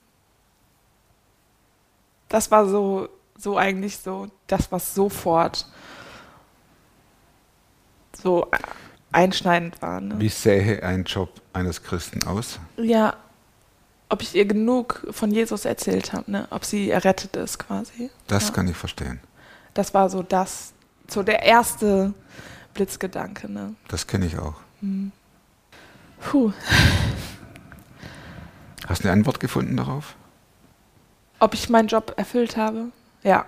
Das 2.30 2.50
war 2.50 2.66
so, 2.66 3.10
so 3.38 3.58
eigentlich 3.58 3.98
so, 3.98 4.28
das 4.48 4.72
was 4.72 4.96
sofort 4.96 5.66
so 8.22 8.50
einschneidend 9.12 9.82
war. 9.82 10.02
Ne? 10.02 10.16
Wie 10.20 10.30
sähe 10.30 10.82
ein 10.84 11.04
Job 11.04 11.30
eines 11.54 11.84
Christen 11.84 12.24
aus? 12.24 12.60
Ja, 12.78 13.16
ob 14.10 14.22
ich 14.22 14.36
ihr 14.36 14.46
genug 14.46 15.08
von 15.12 15.32
Jesus 15.32 15.66
erzählt 15.66 16.14
habe, 16.14 16.32
ne? 16.32 16.48
ob 16.50 16.66
sie 16.66 16.90
errettet 16.90 17.36
ist 17.36 17.60
quasi. 17.60 18.10
Das 18.28 18.48
ja. 18.48 18.54
kann 18.54 18.68
ich 18.68 18.78
verstehen. 18.78 19.20
Das 19.74 19.94
war 19.94 20.10
so 20.10 20.24
das, 20.24 20.74
so 21.08 21.24
der 21.24 21.44
erste 21.44 22.14
Blitzgedanke. 22.74 23.52
Ne? 23.52 23.76
Das 23.88 24.08
kenne 24.08 24.26
ich 24.26 24.38
auch. 24.38 24.56
Puh. 26.22 26.52
Hast 28.88 29.04
du 29.04 29.08
eine 29.08 29.14
Antwort 29.14 29.40
gefunden 29.40 29.78
darauf? 29.78 30.16
Ob 31.40 31.54
ich 31.54 31.70
meinen 31.70 31.88
Job 31.88 32.14
erfüllt 32.18 32.56
habe? 32.56 32.92
Ja. 33.26 33.46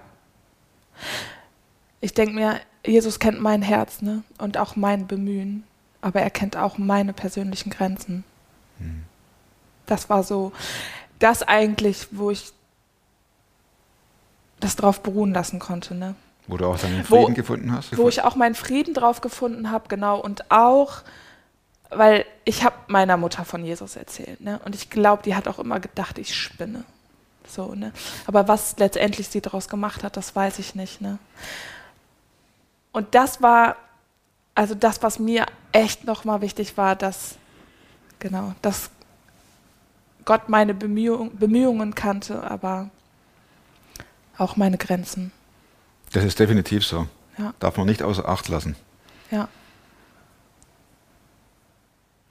ich 2.02 2.14
denke 2.14 2.34
mir, 2.34 2.60
Jesus 2.86 3.20
kennt 3.20 3.40
mein 3.40 3.62
Herz 3.62 4.02
ne? 4.02 4.24
und 4.40 4.58
auch 4.58 4.76
mein 4.76 5.08
Bemühen, 5.08 5.64
aber 6.02 6.22
er 6.22 6.30
kennt 6.32 6.58
auch 6.58 6.78
meine 6.78 7.14
persönlichen 7.14 7.70
Grenzen. 7.70 8.24
Hm. 8.80 9.04
Das 9.86 10.10
war 10.10 10.24
so, 10.24 10.52
das 11.20 11.44
eigentlich, 11.44 12.08
wo 12.12 12.32
ich 12.32 12.52
das 14.60 14.76
drauf 14.76 15.02
beruhen 15.02 15.34
lassen 15.34 15.60
konnte. 15.60 15.94
Ne? 15.96 16.16
Wo 16.48 16.58
du 16.58 16.66
auch 16.66 16.80
deinen 16.80 17.08
Wo- 17.10 17.18
Frieden 17.24 17.36
gefunden 17.36 17.72
hast? 17.72 17.96
wo 17.98 18.10
ich 18.10 18.24
auch 18.24 18.36
meinen 18.36 18.56
Frieden 18.56 18.94
drauf 18.94 19.22
gefunden 19.22 19.70
habe, 19.72 19.88
genau. 19.90 20.20
Und 20.20 20.50
auch, 20.50 21.02
weil 21.90 22.26
ich 22.46 22.64
habe 22.64 22.76
meiner 22.88 23.18
Mutter 23.18 23.46
von 23.46 23.64
Jesus 23.64 23.96
erzählt, 23.96 24.42
ne? 24.42 24.60
Und 24.66 24.74
ich 24.76 24.90
glaube, 24.90 25.24
die 25.24 25.36
hat 25.36 25.48
auch 25.48 25.60
immer 25.60 25.80
gedacht, 25.80 26.18
ich 26.18 26.36
spinne. 26.36 26.84
So, 27.48 27.74
ne? 27.74 27.94
Aber 28.26 28.48
was 28.48 28.78
letztendlich 28.78 29.28
sie 29.30 29.42
daraus 29.42 29.70
gemacht 29.70 30.04
hat, 30.04 30.18
das 30.18 30.36
weiß 30.36 30.60
ich 30.60 30.76
nicht, 30.76 31.02
ne? 31.02 31.18
Und 32.92 33.14
das 33.16 33.42
war, 33.42 33.76
also 34.56 34.76
das, 34.76 35.04
was 35.04 35.20
mir 35.20 35.46
echt 35.72 36.04
nochmal 36.06 36.42
wichtig 36.42 36.78
war, 36.78 36.96
dass, 36.96 37.36
genau, 38.20 38.54
dass 38.62 38.90
Gott 40.26 40.50
meine 40.50 40.74
Bemühung, 40.74 41.38
Bemühungen 41.38 41.96
kannte, 41.96 42.44
aber 42.44 42.90
auch 44.38 44.56
meine 44.56 44.78
Grenzen. 44.78 45.32
das 46.12 46.24
ist 46.24 46.40
definitiv 46.40 46.86
so. 46.86 47.08
Ja. 47.38 47.54
Darf 47.60 47.78
man 47.78 47.86
nicht 47.86 48.02
außer 48.02 48.28
Acht 48.28 48.48
lassen. 48.48 48.76
Ja. 49.30 49.48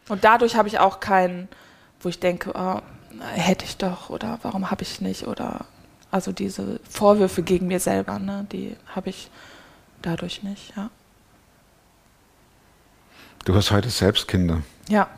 Und 0.08 0.24
dadurch 0.24 0.56
habe 0.56 0.68
ich 0.68 0.78
auch 0.78 1.00
keinen, 1.00 1.48
wo 2.00 2.08
ich 2.08 2.20
denke, 2.20 2.52
oh, 2.54 2.80
hätte 3.20 3.64
ich 3.64 3.76
doch 3.76 4.10
oder 4.10 4.38
warum 4.42 4.70
habe 4.70 4.82
ich 4.82 5.00
nicht 5.00 5.26
oder 5.26 5.66
also 6.10 6.32
diese 6.32 6.80
Vorwürfe 6.88 7.42
gegen 7.42 7.66
mir 7.66 7.80
selber, 7.80 8.18
ne, 8.18 8.46
die 8.52 8.76
habe 8.94 9.10
ich 9.10 9.30
dadurch 10.02 10.42
nicht, 10.42 10.74
ja. 10.76 10.90
Du 13.44 13.54
hast 13.54 13.70
heute 13.70 13.90
selbst 13.90 14.26
Kinder. 14.26 14.62
Ja, 14.88 15.08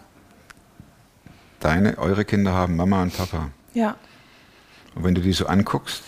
Deine, 1.60 1.98
eure 1.98 2.24
Kinder 2.24 2.52
haben 2.52 2.76
Mama 2.76 3.02
und 3.02 3.16
Papa. 3.16 3.50
ja. 3.74 3.96
Und 4.94 5.04
wenn 5.04 5.14
du 5.14 5.20
die 5.20 5.32
so 5.32 5.46
anguckst, 5.46 6.02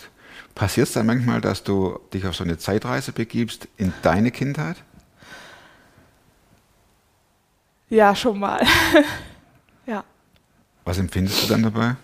passiert 0.53 0.87
es 0.87 0.93
dann 0.93 1.05
manchmal, 1.05 1.39
dass 1.39 1.63
du 1.63 1.99
dich 2.13 2.25
auf 2.25 2.35
so 2.35 2.43
eine 2.43 2.57
Zeitreise 2.57 3.13
begibst 3.13 3.67
in 3.77 3.93
deine 4.01 4.31
Kindheit? 4.31 4.77
Ja, 7.89 8.13
schon 8.15 8.39
mal. 8.39 8.65
ja. 9.85 10.03
Was 10.85 10.97
empfindest 10.97 11.43
du 11.43 11.47
dann 11.47 11.63
dabei? 11.63 11.95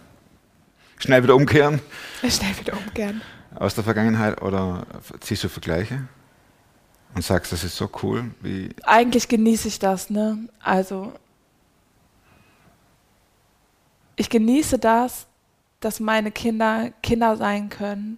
Schnell 1.00 1.24
wieder 1.24 1.36
umkehren 1.36 1.80
Schnell 2.28 2.58
wieder 2.60 2.74
umgern. 2.74 3.22
aus 3.56 3.76
der 3.76 3.84
Vergangenheit 3.84 4.42
oder 4.42 4.86
ziehst 5.20 5.44
du 5.44 5.50
Vergleiche 5.50 6.08
und 7.16 7.24
sagst, 7.24 7.52
das 7.52 7.64
ist 7.64 7.76
so 7.76 7.90
cool, 8.04 8.32
wie 8.42 8.70
Eigentlich 8.84 9.28
genieße 9.28 9.68
ich 9.68 9.80
das, 9.80 10.10
ne? 10.10 10.38
Also 10.60 11.14
ich 14.16 14.30
genieße 14.30 14.80
das, 14.80 15.28
dass 15.80 16.00
meine 16.00 16.32
Kinder 16.32 16.92
Kinder 17.04 17.38
sein 17.38 17.70
können 17.70 18.18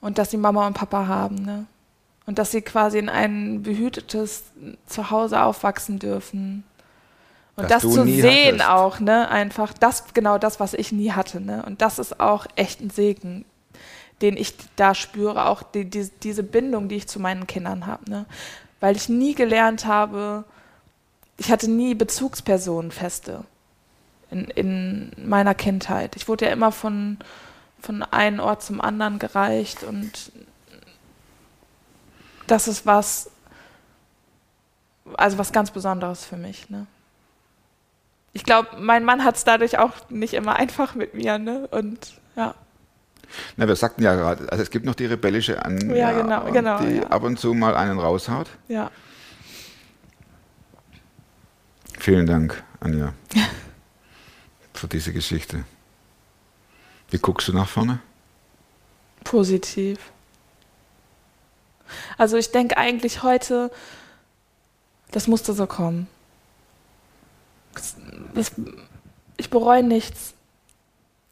und 0.00 0.18
dass 0.18 0.30
sie 0.30 0.36
Mama 0.36 0.66
und 0.66 0.74
Papa 0.74 1.06
haben, 1.06 1.36
ne? 1.36 1.66
Und 2.26 2.38
dass 2.38 2.50
sie 2.50 2.60
quasi 2.60 2.98
in 2.98 3.08
ein 3.08 3.62
behütetes 3.62 4.44
Zuhause 4.86 5.42
aufwachsen 5.42 5.98
dürfen. 5.98 6.64
Und 7.56 7.70
Das 7.70 7.82
das, 7.82 7.94
zu 7.94 8.04
sehen 8.04 8.62
hattest. 8.62 8.68
auch, 8.68 9.00
ne? 9.00 9.28
Einfach 9.30 9.72
das, 9.72 10.04
genau 10.12 10.36
das, 10.36 10.60
was 10.60 10.74
ich 10.74 10.92
nie 10.92 11.12
hatte, 11.12 11.40
ne? 11.40 11.64
Und 11.66 11.80
das 11.80 11.98
ist 11.98 12.20
auch 12.20 12.46
echt 12.54 12.80
ein 12.80 12.90
Segen, 12.90 13.46
den 14.20 14.36
ich 14.36 14.54
da 14.76 14.94
spüre, 14.94 15.46
auch 15.46 15.62
die, 15.62 15.86
die, 15.88 16.10
diese 16.22 16.42
Bindung, 16.42 16.88
die 16.88 16.96
ich 16.96 17.08
zu 17.08 17.18
meinen 17.18 17.46
Kindern 17.46 17.86
habe, 17.86 18.10
ne? 18.10 18.26
Weil 18.80 18.94
ich 18.94 19.08
nie 19.08 19.34
gelernt 19.34 19.86
habe, 19.86 20.44
ich 21.38 21.50
hatte 21.50 21.70
nie 21.70 21.94
Bezugspersonen 21.94 22.90
feste 22.90 23.44
in, 24.30 24.44
in 24.50 25.12
meiner 25.26 25.54
Kindheit. 25.54 26.16
Ich 26.16 26.28
wurde 26.28 26.46
ja 26.46 26.52
immer 26.52 26.72
von, 26.72 27.18
von 27.80 28.02
einem 28.02 28.40
Ort 28.40 28.62
zum 28.62 28.80
anderen 28.82 29.18
gereicht 29.18 29.82
und 29.82 30.30
das 32.46 32.68
ist 32.68 32.86
was, 32.86 33.30
also 35.16 35.38
was 35.38 35.52
ganz 35.52 35.70
Besonderes 35.70 36.24
für 36.24 36.36
mich. 36.36 36.68
Ne? 36.70 36.86
Ich 38.36 38.44
glaube, 38.44 38.68
mein 38.78 39.02
Mann 39.02 39.24
hat 39.24 39.36
es 39.36 39.44
dadurch 39.44 39.78
auch 39.78 39.92
nicht 40.10 40.34
immer 40.34 40.56
einfach 40.56 40.94
mit 40.94 41.14
mir. 41.14 41.38
Ne? 41.38 41.66
Und 41.70 42.20
ja, 42.36 42.54
Na, 43.56 43.66
wir 43.66 43.76
sagten 43.76 44.02
ja 44.02 44.14
gerade, 44.14 44.52
also 44.52 44.62
es 44.62 44.68
gibt 44.68 44.84
noch 44.84 44.94
die 44.94 45.06
rebellische 45.06 45.64
Anja, 45.64 45.96
Ja, 45.96 46.12
genau, 46.12 46.52
genau, 46.52 46.78
die 46.80 46.96
ja. 46.96 47.04
ab 47.04 47.22
und 47.22 47.40
zu 47.40 47.54
mal 47.54 47.74
einen 47.74 47.98
raushaut. 47.98 48.48
ja. 48.68 48.90
Vielen 51.98 52.26
Dank, 52.26 52.62
Anja, 52.78 53.14
für 54.74 54.86
diese 54.86 55.14
Geschichte. 55.14 55.64
Wie 57.10 57.16
guckst 57.18 57.48
du 57.48 57.54
nach 57.54 57.68
vorne? 57.68 58.00
Positiv. 59.24 59.98
Also 62.18 62.36
ich 62.36 62.52
denke 62.52 62.76
eigentlich 62.76 63.22
heute, 63.22 63.70
das 65.10 65.26
musste 65.26 65.54
so 65.54 65.66
kommen. 65.66 66.06
Das, 68.34 68.52
ich 69.36 69.50
bereue 69.50 69.82
nichts, 69.82 70.34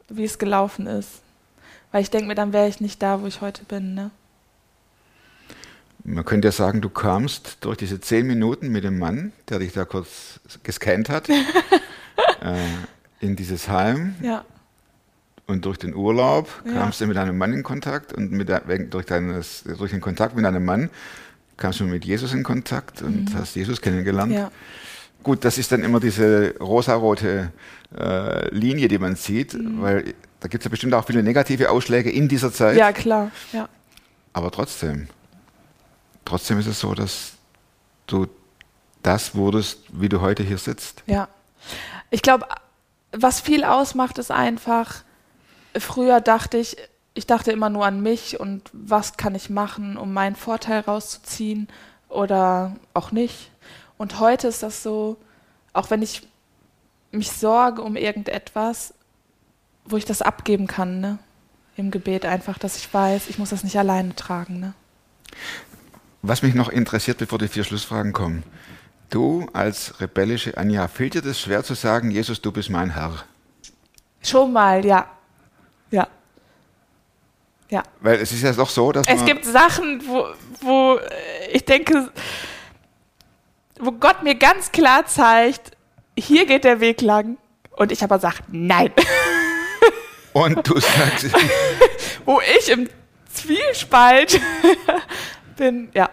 wie 0.09 0.25
es 0.25 0.39
gelaufen 0.39 0.87
ist. 0.87 1.11
Weil 1.93 2.03
ich 2.03 2.11
denke 2.11 2.27
mir, 2.27 2.35
dann 2.35 2.53
wäre 2.53 2.69
ich 2.69 2.81
nicht 2.81 3.03
da, 3.03 3.23
wo 3.23 3.27
ich 3.27 3.41
heute 3.41 3.65
bin. 3.65 3.95
Ne? 3.95 4.11
Man 6.05 6.25
könnte 6.25 6.49
ja 6.49 6.53
sagen, 6.53 6.81
du 6.81 6.91
kamst 6.91 7.59
durch 7.61 7.79
diese 7.79 8.01
zehn 8.01 8.27
Minuten 8.27 8.69
mit 8.69 8.85
dem 8.85 8.99
Mann, 8.99 9.33
der 9.49 9.61
dich 9.61 9.73
da 9.73 9.85
kurz 9.85 10.41
gescannt 10.63 11.09
hat, 11.09 11.29
äh, 11.31 11.35
in 13.21 13.37
dieses 13.37 13.69
Heim 13.69 14.15
Ja, 14.21 14.45
und 15.47 15.65
durch 15.65 15.79
den 15.79 15.95
Urlaub 15.95 16.49
Ja. 16.65 16.73
kamst 16.73 17.01
du 17.01 17.07
mit 17.07 17.17
deinem 17.17 17.37
Mann 17.37 17.53
in 17.53 17.63
Kontakt 17.63 18.13
und 18.13 18.33
mit 18.33 18.49
durch, 18.91 19.07
deines, 19.07 19.65
durch 19.65 19.91
den 19.91 20.01
Kontakt 20.01 20.35
mit 20.37 20.45
deinem 20.45 20.65
Mann 20.65 20.91
kamst 21.57 21.81
du 21.81 21.85
mit 21.85 22.05
Jesus 22.05 22.33
in 22.33 22.43
Kontakt 22.43 23.03
und 23.03 23.35
hast 23.35 23.55
Jesus 23.55 23.81
kennengelernt. 23.81 24.31
Mhm. 24.33 24.39
ja, 24.39 24.51
Gut, 25.25 25.45
das 25.45 25.59
ist 25.59 25.73
dann 25.73 25.83
immer 25.83 26.01
diese 26.01 26.55
rosarote 26.61 27.51
äh, 27.99 28.55
Linie, 28.55 28.89
die 28.89 28.99
man 28.99 29.17
sieht, 29.17 29.57
weil 29.81 30.15
da 30.41 30.49
gibt 30.49 30.63
es 30.63 30.65
ja 30.67 30.71
bestimmt 30.71 30.93
auch 30.93 31.07
viele 31.07 31.23
negative 31.23 31.71
Ausschläge 31.71 32.11
in 32.11 32.29
dieser 32.29 32.53
Zeit. 32.53 32.75
Mhm. 32.75 32.79
ja, 32.79 32.93
klar. 32.93 33.31
Ja. 33.53 33.69
Aber 34.35 34.51
trotzdem, 34.51 35.09
trotzdem 36.27 36.59
ist 36.59 36.67
es 36.67 36.79
so, 36.79 36.95
dass 36.95 37.33
du 38.07 38.27
das 39.03 39.35
wurdest, 39.35 39.79
wie 39.93 40.11
du 40.11 40.21
heute 40.21 40.43
hier 40.43 40.59
sitzt. 40.59 41.03
Ja. 41.07 41.29
Ich 42.11 42.21
glaube, 42.21 42.47
was 43.13 43.41
viel 43.41 43.65
ausmacht, 43.65 44.19
ist 44.19 44.31
einfach, 44.31 45.05
früher 45.79 46.21
dachte 46.21 46.59
ich, 46.59 46.77
ich 47.15 47.27
dachte 47.27 47.51
immer 47.51 47.71
nur 47.71 47.87
an 47.87 48.03
mich 48.03 48.39
und 48.39 48.69
was 48.75 49.17
kann 49.17 49.35
ich 49.35 49.49
machen, 49.49 49.97
um 49.97 50.13
meinen 50.13 50.37
Vorteil 50.37 50.81
rauszuziehen 50.81 51.69
oder 52.09 52.77
auch 52.93 53.11
nicht. 53.13 53.51
Und 53.99 54.21
heute 54.21 54.49
ist 54.49 54.63
das 54.63 54.83
so, 54.83 55.17
auch 55.73 55.91
wenn 55.91 56.03
ich 56.03 56.27
mich 57.11 57.31
sorge 57.31 57.83
um 57.83 57.97
irgendetwas, 57.97 58.95
wo 59.85 59.97
ich 59.97 60.05
das 60.05 60.23
abgeben 60.23 60.67
kann, 60.67 61.01
ne? 61.01 61.19
Im 61.77 61.91
Gebet 61.91 62.25
einfach, 62.25 62.59
dass 62.59 62.77
ich 62.77 62.93
weiß, 62.93 63.29
ich 63.29 63.39
muss 63.39 63.51
das 63.51 63.65
nicht 63.65 63.79
alleine 63.79 64.15
tragen, 64.15 64.61
ne? 64.61 64.75
Was 66.23 66.43
mich 66.43 66.55
noch 66.55 66.69
interessiert, 66.69 67.19
bevor 67.19 67.39
die 67.39 67.49
vier 67.49 67.65
Schlussfragen 67.65 68.13
kommen. 68.13 68.45
Du 69.11 69.47
als 69.53 70.01
rebellische 70.01 70.57
Anja, 70.57 70.89
fällt 70.89 71.15
dir 71.15 71.23
das 71.23 71.41
schwer 71.41 71.63
zu 71.63 71.75
sagen, 71.75 72.11
Jesus, 72.11 72.41
du 72.41 72.51
bist 72.51 72.71
mein 72.71 72.91
Herr? 72.91 73.25
Schon 74.23 74.53
mal, 74.53 74.85
ja. 74.85 75.07
Ja. 75.91 76.09
Ja. 77.71 77.83
Weil 78.01 78.21
es 78.21 78.33
ist 78.33 78.43
ja 78.43 78.53
doch 78.53 78.71
so, 78.71 78.93
dass 78.93 79.07
Es 79.07 79.25
gibt 79.25 79.45
Sachen, 79.45 80.03
wo, 80.07 80.27
wo 80.61 80.97
äh, 80.97 81.51
ich 81.53 81.65
denke, 81.65 82.11
wo 83.81 83.93
Gott 83.93 84.23
mir 84.23 84.35
ganz 84.35 84.73
klar 84.73 85.07
zeigt, 85.07 85.73
hier 86.19 86.47
geht 86.47 86.65
der 86.65 86.81
Weg 86.81 87.01
lang. 87.01 87.37
Und 87.77 87.91
ich 87.91 88.03
aber 88.05 88.19
sage, 88.21 88.37
nein. 88.53 88.93
Und 90.33 90.69
du 90.69 90.79
sagst, 90.81 91.27
wo 92.25 92.41
ich 92.59 92.69
im 92.71 92.89
Zwiespalt 93.33 94.41
bin. 95.57 95.89
Ja, 95.95 96.09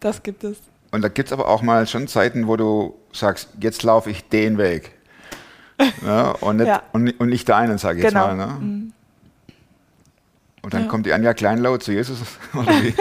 das 0.00 0.22
gibt 0.22 0.42
es. 0.44 0.58
und 0.92 1.02
da 1.02 1.08
gibt 1.08 1.28
es 1.28 1.32
aber 1.32 1.48
auch 1.48 1.62
mal 1.62 1.86
schon 1.86 2.06
Zeiten, 2.08 2.46
wo 2.48 2.56
du 2.56 2.96
sagst, 3.12 3.48
jetzt 3.60 3.82
laufe 3.82 4.10
ich 4.10 4.28
den 4.28 4.58
Weg. 4.58 4.92
Ja, 6.04 6.30
und, 6.40 6.56
nicht, 6.56 6.66
Ja. 6.66 6.82
und, 6.92 7.08
und 7.20 7.28
nicht 7.28 7.48
deinen, 7.48 7.78
sage 7.78 7.98
ich 7.98 8.04
jetzt 8.04 8.12
Genau. 8.14 8.28
mal. 8.28 8.36
Ne? 8.36 8.92
Und 10.62 10.74
dann 10.74 10.82
Ja. 10.84 10.88
kommt 10.88 11.06
die 11.06 11.12
Anja 11.12 11.34
Kleinlaut 11.34 11.82
zu 11.84 11.92
Jesus. 11.92 12.18
Oder 12.54 12.82
wie? 12.82 12.94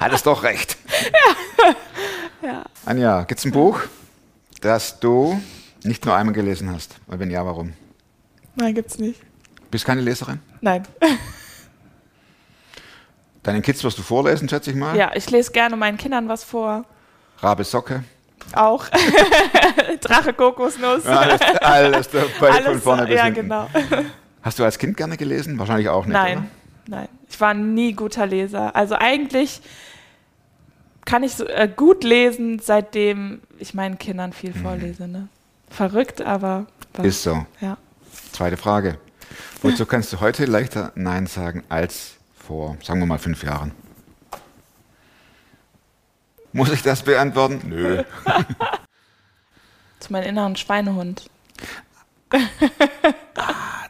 Hat 0.00 0.12
es 0.12 0.22
doch 0.22 0.42
recht. 0.42 0.76
Ja. 1.12 1.74
Anja, 2.86 3.22
gibt 3.24 3.38
es 3.40 3.44
ein 3.44 3.52
Buch, 3.52 3.80
das 4.60 4.98
du 5.00 5.40
nicht 5.84 6.04
nur 6.04 6.14
einmal 6.14 6.34
gelesen 6.34 6.70
hast? 6.72 6.96
Und 7.06 7.18
wenn 7.18 7.30
ja, 7.30 7.44
warum? 7.44 7.72
Nein, 8.56 8.74
gibt's 8.74 8.98
nicht. 8.98 9.20
Bist 9.70 9.84
keine 9.84 10.00
Leserin? 10.00 10.40
Nein. 10.60 10.82
Deinen 13.42 13.62
Kids 13.62 13.82
wirst 13.84 13.98
du 13.98 14.02
vorlesen, 14.02 14.48
schätze 14.48 14.70
ich 14.70 14.76
mal. 14.76 14.96
Ja, 14.96 15.12
ich 15.14 15.30
lese 15.30 15.50
gerne 15.52 15.76
meinen 15.76 15.96
Kindern 15.96 16.28
was 16.28 16.44
vor. 16.44 16.84
Rabe 17.38 17.64
Socke. 17.64 18.04
Auch. 18.54 18.86
Drache 20.00 20.32
Kokosnuss. 20.34 21.06
Alles, 21.06 21.40
alles 21.60 22.08
dabei 22.08 22.28
von 22.38 22.48
Alles, 22.48 22.82
vorne 22.82 23.06
bis 23.06 23.16
ja, 23.16 23.24
hinten. 23.24 23.42
genau. 23.42 23.68
Hast 24.42 24.58
du 24.58 24.64
als 24.64 24.78
Kind 24.78 24.96
gerne 24.96 25.16
gelesen? 25.16 25.58
Wahrscheinlich 25.58 25.88
auch 25.88 26.04
nicht, 26.04 26.12
Nein, 26.12 26.38
oder? 26.38 26.46
nein. 26.96 27.08
Ich 27.28 27.40
war 27.40 27.54
nie 27.54 27.92
guter 27.94 28.26
Leser. 28.26 28.74
Also 28.74 28.96
eigentlich 28.96 29.62
kann 31.04 31.22
ich 31.22 31.34
so, 31.34 31.46
äh, 31.46 31.68
gut 31.74 32.04
lesen, 32.04 32.58
seitdem 32.60 33.40
ich 33.58 33.74
meinen 33.74 33.98
Kindern 33.98 34.32
viel 34.32 34.52
vorlese. 34.54 35.08
Ne? 35.08 35.28
Verrückt, 35.68 36.20
aber 36.22 36.66
Mhm. 36.98 37.04
Ist 37.04 37.22
so. 37.22 37.46
ja. 37.60 37.76
Zweite 38.32 38.56
Frage. 38.56 38.98
Wozu 39.62 39.86
kannst 39.86 40.12
du 40.12 40.18
heute 40.20 40.44
leichter 40.44 40.90
Nein 40.96 41.26
sagen 41.28 41.62
als 41.68 42.14
vor, 42.34 42.76
sagen 42.82 42.98
wir 43.00 43.06
mal, 43.06 43.18
fünf 43.18 43.44
Jahren? 43.44 43.70
Muss 46.52 46.72
ich 46.72 46.82
das 46.82 47.02
beantworten? 47.04 47.60
Nö. 47.68 48.02
zu 50.00 50.12
meinem 50.12 50.28
inneren 50.30 50.56
Schweinehund. 50.56 51.30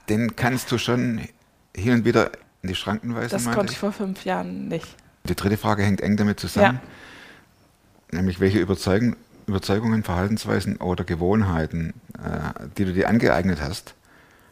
Den 0.08 0.36
kannst 0.36 0.70
du 0.72 0.78
schon 0.78 1.26
hier 1.74 1.94
und 1.94 2.04
wieder 2.04 2.32
in 2.62 2.68
die 2.68 2.74
Schranken 2.74 3.14
weisen, 3.14 3.30
Das 3.30 3.44
konnte 3.44 3.66
ich. 3.66 3.72
ich 3.72 3.78
vor 3.78 3.92
fünf 3.92 4.24
Jahren 4.24 4.68
nicht. 4.68 4.86
Die 5.24 5.34
dritte 5.34 5.56
Frage 5.56 5.82
hängt 5.84 6.00
eng 6.00 6.16
damit 6.16 6.40
zusammen. 6.40 6.80
Nämlich, 8.10 8.40
welche 8.40 8.58
Überzeugen, 8.58 9.16
Überzeugungen, 9.46 10.02
Verhaltensweisen 10.02 10.76
oder 10.76 11.04
Gewohnheiten, 11.04 11.94
äh, 12.18 12.68
die 12.76 12.84
du 12.84 12.92
dir 12.92 13.08
angeeignet 13.08 13.60
hast, 13.60 13.94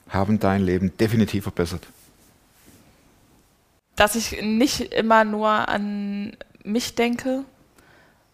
haben 0.09 0.39
dein 0.39 0.63
Leben 0.63 0.97
definitiv 0.97 1.45
verbessert? 1.45 1.87
Dass 3.97 4.15
ich 4.15 4.41
nicht 4.43 4.81
immer 4.93 5.25
nur 5.25 5.49
an 5.69 6.37
mich 6.65 6.95
denke. 6.95 7.45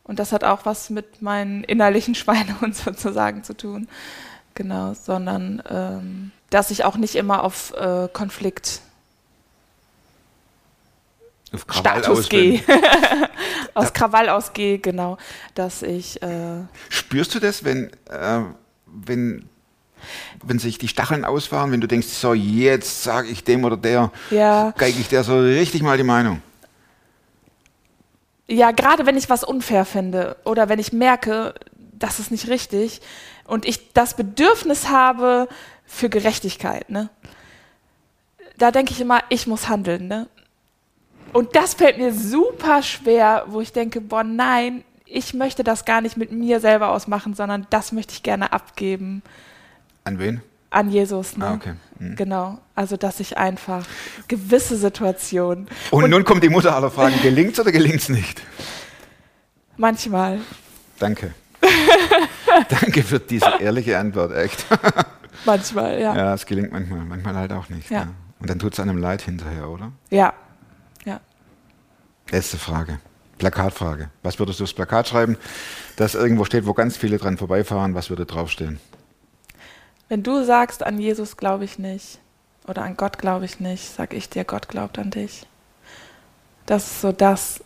Und 0.03 0.18
das 0.18 0.33
hat 0.33 0.45
auch 0.45 0.66
was 0.66 0.91
mit 0.91 1.22
meinem 1.22 1.64
innerlichen 1.64 2.14
Schweinehund 2.14 2.77
sozusagen 2.77 3.45
zu 3.45 3.57
tun. 3.57 3.89
Genau, 4.55 4.95
sondern 4.95 5.62
ähm, 5.68 6.31
dass 6.51 6.70
ich 6.70 6.85
auch 6.85 6.97
nicht 6.97 7.16
immer 7.16 7.43
auf 7.43 7.72
äh, 7.75 8.09
Konflikt 8.12 8.81
Krawall 11.59 12.02
Status 12.02 12.18
aus 12.18 12.28
gehe. 12.28 12.59
bin. 12.59 12.76
Aus 13.74 13.92
Krawall 13.92 14.28
ausgehe, 14.28 14.78
genau. 14.78 15.18
Dass 15.55 15.82
ich, 15.82 16.22
äh, 16.22 16.62
Spürst 16.88 17.34
du 17.34 17.40
das, 17.40 17.64
wenn, 17.64 17.90
äh, 18.09 18.40
wenn, 18.86 19.48
wenn 20.44 20.59
sich 20.59 20.78
die 20.78 20.88
Stacheln 20.88 21.24
ausfahren, 21.24 21.72
wenn 21.72 21.80
du 21.80 21.88
denkst, 21.88 22.07
so 22.07 22.34
jetzt 22.34 23.02
sage 23.02 23.28
ich 23.28 23.42
dem 23.42 23.64
oder 23.64 23.76
der, 23.76 24.12
ja, 24.30 24.72
geige 24.76 25.00
ich 25.00 25.09
der 25.09 25.24
so 25.24 25.40
richtig 25.40 25.82
mal 25.82 25.96
die 25.96 26.05
Meinung? 26.05 26.40
ja, 28.46 28.70
gerade 28.72 29.07
wenn 29.07 29.16
ich 29.16 29.30
was 29.30 29.44
unfair 29.44 29.84
finde 29.84 30.36
oder 30.44 30.68
wenn 30.68 30.78
ich 30.78 30.92
merke, 30.92 31.55
das 31.92 32.18
ist 32.18 32.30
nicht 32.30 32.48
richtig 32.48 33.00
und 33.46 33.64
ich 33.64 33.92
das 33.92 34.14
Bedürfnis 34.14 34.88
habe 34.88 35.48
für 35.86 36.09
Gerechtigkeit, 36.09 36.90
ne? 36.90 37.09
Da 38.57 38.70
denke 38.70 38.92
ich 38.92 39.00
immer, 39.00 39.20
ich 39.30 39.46
muss 39.46 39.68
handeln, 39.68 40.07
ne? 40.07 40.28
Und 41.35 41.57
das 41.57 41.74
fällt 41.74 41.99
mir 41.99 42.14
super 42.14 42.80
schwer, 42.82 43.45
wo 43.49 43.61
ich 43.61 43.72
denke, 43.72 44.01
boah, 44.01 44.22
nein, 44.22 44.85
ich 45.05 45.35
möchte 45.35 45.64
das 45.64 45.85
gar 45.85 46.01
nicht 46.01 46.16
mit 46.16 46.30
mir 46.30 46.61
selber 46.61 46.91
ausmachen, 46.91 47.35
sondern 47.35 47.66
das 47.70 47.91
möchte 47.91 48.14
ich 48.14 48.22
gerne 48.22 48.53
abgeben 48.53 49.22
An 50.05 50.18
wen? 50.20 50.41
an 50.70 50.91
Jesus. 50.91 51.37
Ne? 51.37 51.47
Ah, 51.47 51.55
okay. 51.55 51.74
Mhm. 51.99 52.16
Genau. 52.16 52.59
Also, 52.76 52.97
dass 52.97 53.18
ich 53.20 53.37
einfach 53.37 53.85
gewisse 54.28 54.76
Situationen, 54.76 55.68
Und, 55.91 56.09
nun 56.09 56.24
kommt 56.24 56.43
die 56.45 56.49
Mutter 56.49 56.74
aller 56.74 56.91
Fragen, 56.91 57.20
gelingt's 57.22 57.59
oder 57.61 57.72
gelingt's 57.72 58.09
nicht? 58.09 58.41
manchmal, 59.76 60.41
Danke. 61.01 61.35
Danke 62.68 63.03
für 63.03 63.18
diese 63.18 63.59
ehrliche 63.59 63.99
Antwort, 63.99 64.32
echt. 64.37 64.64
manchmal, 65.45 66.01
ja. 66.01 66.14
Ja, 66.16 66.35
es 66.35 66.47
gelingt 66.47 66.70
manchmal, 66.70 67.01
manchmal 67.01 67.35
halt 67.35 67.53
auch 67.53 67.68
nicht. 67.68 67.91
Ja. 67.91 68.03
Ja. 68.03 68.09
Und 68.39 68.51
dann 68.51 68.59
tut 68.61 68.72
es 68.74 68.80
einem 68.80 68.99
leid 68.99 69.22
hinterher, 69.22 69.68
oder? 69.68 69.91
Ja. 70.11 70.32
Letzte 72.35 72.59
Frage. 72.59 72.99
Plakatfrage. 73.39 74.11
Was 74.24 74.41
würdest 74.41 74.59
du 74.59 74.64
aufs 74.64 74.74
Plakat 74.74 75.07
schreiben, 75.07 75.37
das 75.95 76.16
irgendwo 76.16 76.45
steht, 76.45 76.66
wo 76.66 76.72
ganz 76.72 76.97
viele 76.97 77.16
dran 77.16 77.39
vorbeifahren? 77.39 77.95
Was 77.95 78.11
würde 78.11 78.26
draufstehen? 78.26 78.80
Wenn 80.09 80.24
du 80.24 80.45
sagst, 80.45 80.82
an 80.82 80.99
Jesus 80.99 81.37
glaube 81.37 81.64
ich 81.64 81.78
nicht 81.78 82.18
oder 82.66 82.82
an 82.82 82.97
Gott 82.97 83.18
glaube 83.18 83.45
ich 83.45 83.61
nicht, 83.61 83.89
sag 83.89 84.12
ich 84.12 84.30
dir, 84.30 84.43
Gott 84.43 84.68
glaubt 84.68 84.99
an 84.99 85.12
dich. 85.12 85.47
Das 86.66 86.87
ist 86.87 87.03
so 87.03 87.12
das, 87.12 87.62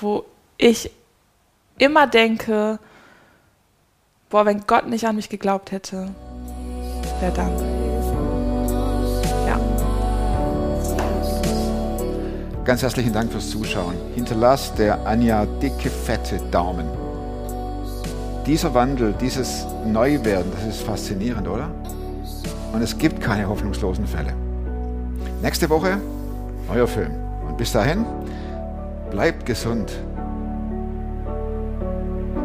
wo 0.00 0.24
ich 0.58 0.90
immer 1.78 2.08
denke, 2.08 2.80
boah, 4.30 4.46
wenn 4.46 4.66
Gott 4.66 4.88
nicht 4.88 5.06
an 5.06 5.14
mich 5.14 5.28
geglaubt 5.28 5.70
hätte, 5.70 6.12
wer 7.20 7.30
dann? 7.30 7.83
Ganz 12.64 12.82
herzlichen 12.82 13.12
Dank 13.12 13.30
fürs 13.30 13.50
Zuschauen. 13.50 13.94
Hinterlass 14.14 14.74
der 14.74 15.06
Anja 15.06 15.44
dicke, 15.44 15.90
fette 15.90 16.38
Daumen. 16.50 16.86
Dieser 18.46 18.72
Wandel, 18.72 19.14
dieses 19.20 19.66
Neuwerden, 19.86 20.50
das 20.52 20.76
ist 20.76 20.82
faszinierend, 20.82 21.46
oder? 21.46 21.70
Und 22.72 22.82
es 22.82 22.96
gibt 22.96 23.20
keine 23.20 23.48
hoffnungslosen 23.48 24.06
Fälle. 24.06 24.32
Nächste 25.42 25.68
Woche 25.68 25.98
neuer 26.68 26.86
Film. 26.86 27.12
Und 27.46 27.56
bis 27.56 27.72
dahin, 27.72 28.04
bleibt 29.10 29.46
gesund. 29.46 29.92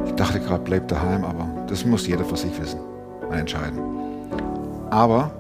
Ich 0.06 0.12
dachte 0.14 0.40
gerade, 0.40 0.64
bleibt 0.64 0.92
daheim, 0.92 1.24
aber 1.24 1.48
das 1.68 1.86
muss 1.86 2.08
jeder 2.08 2.26
für 2.26 2.38
sich 2.38 2.60
wissen 2.60 2.80
und 3.30 3.38
entscheiden. 3.38 3.80
Aber 4.90 5.32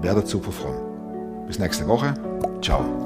werdet 0.00 0.26
super 0.26 0.50
fromm. 0.50 0.74
Bis 1.46 1.58
nächste 1.58 1.86
Woche. 1.86 2.14
Ciao. 2.60 3.05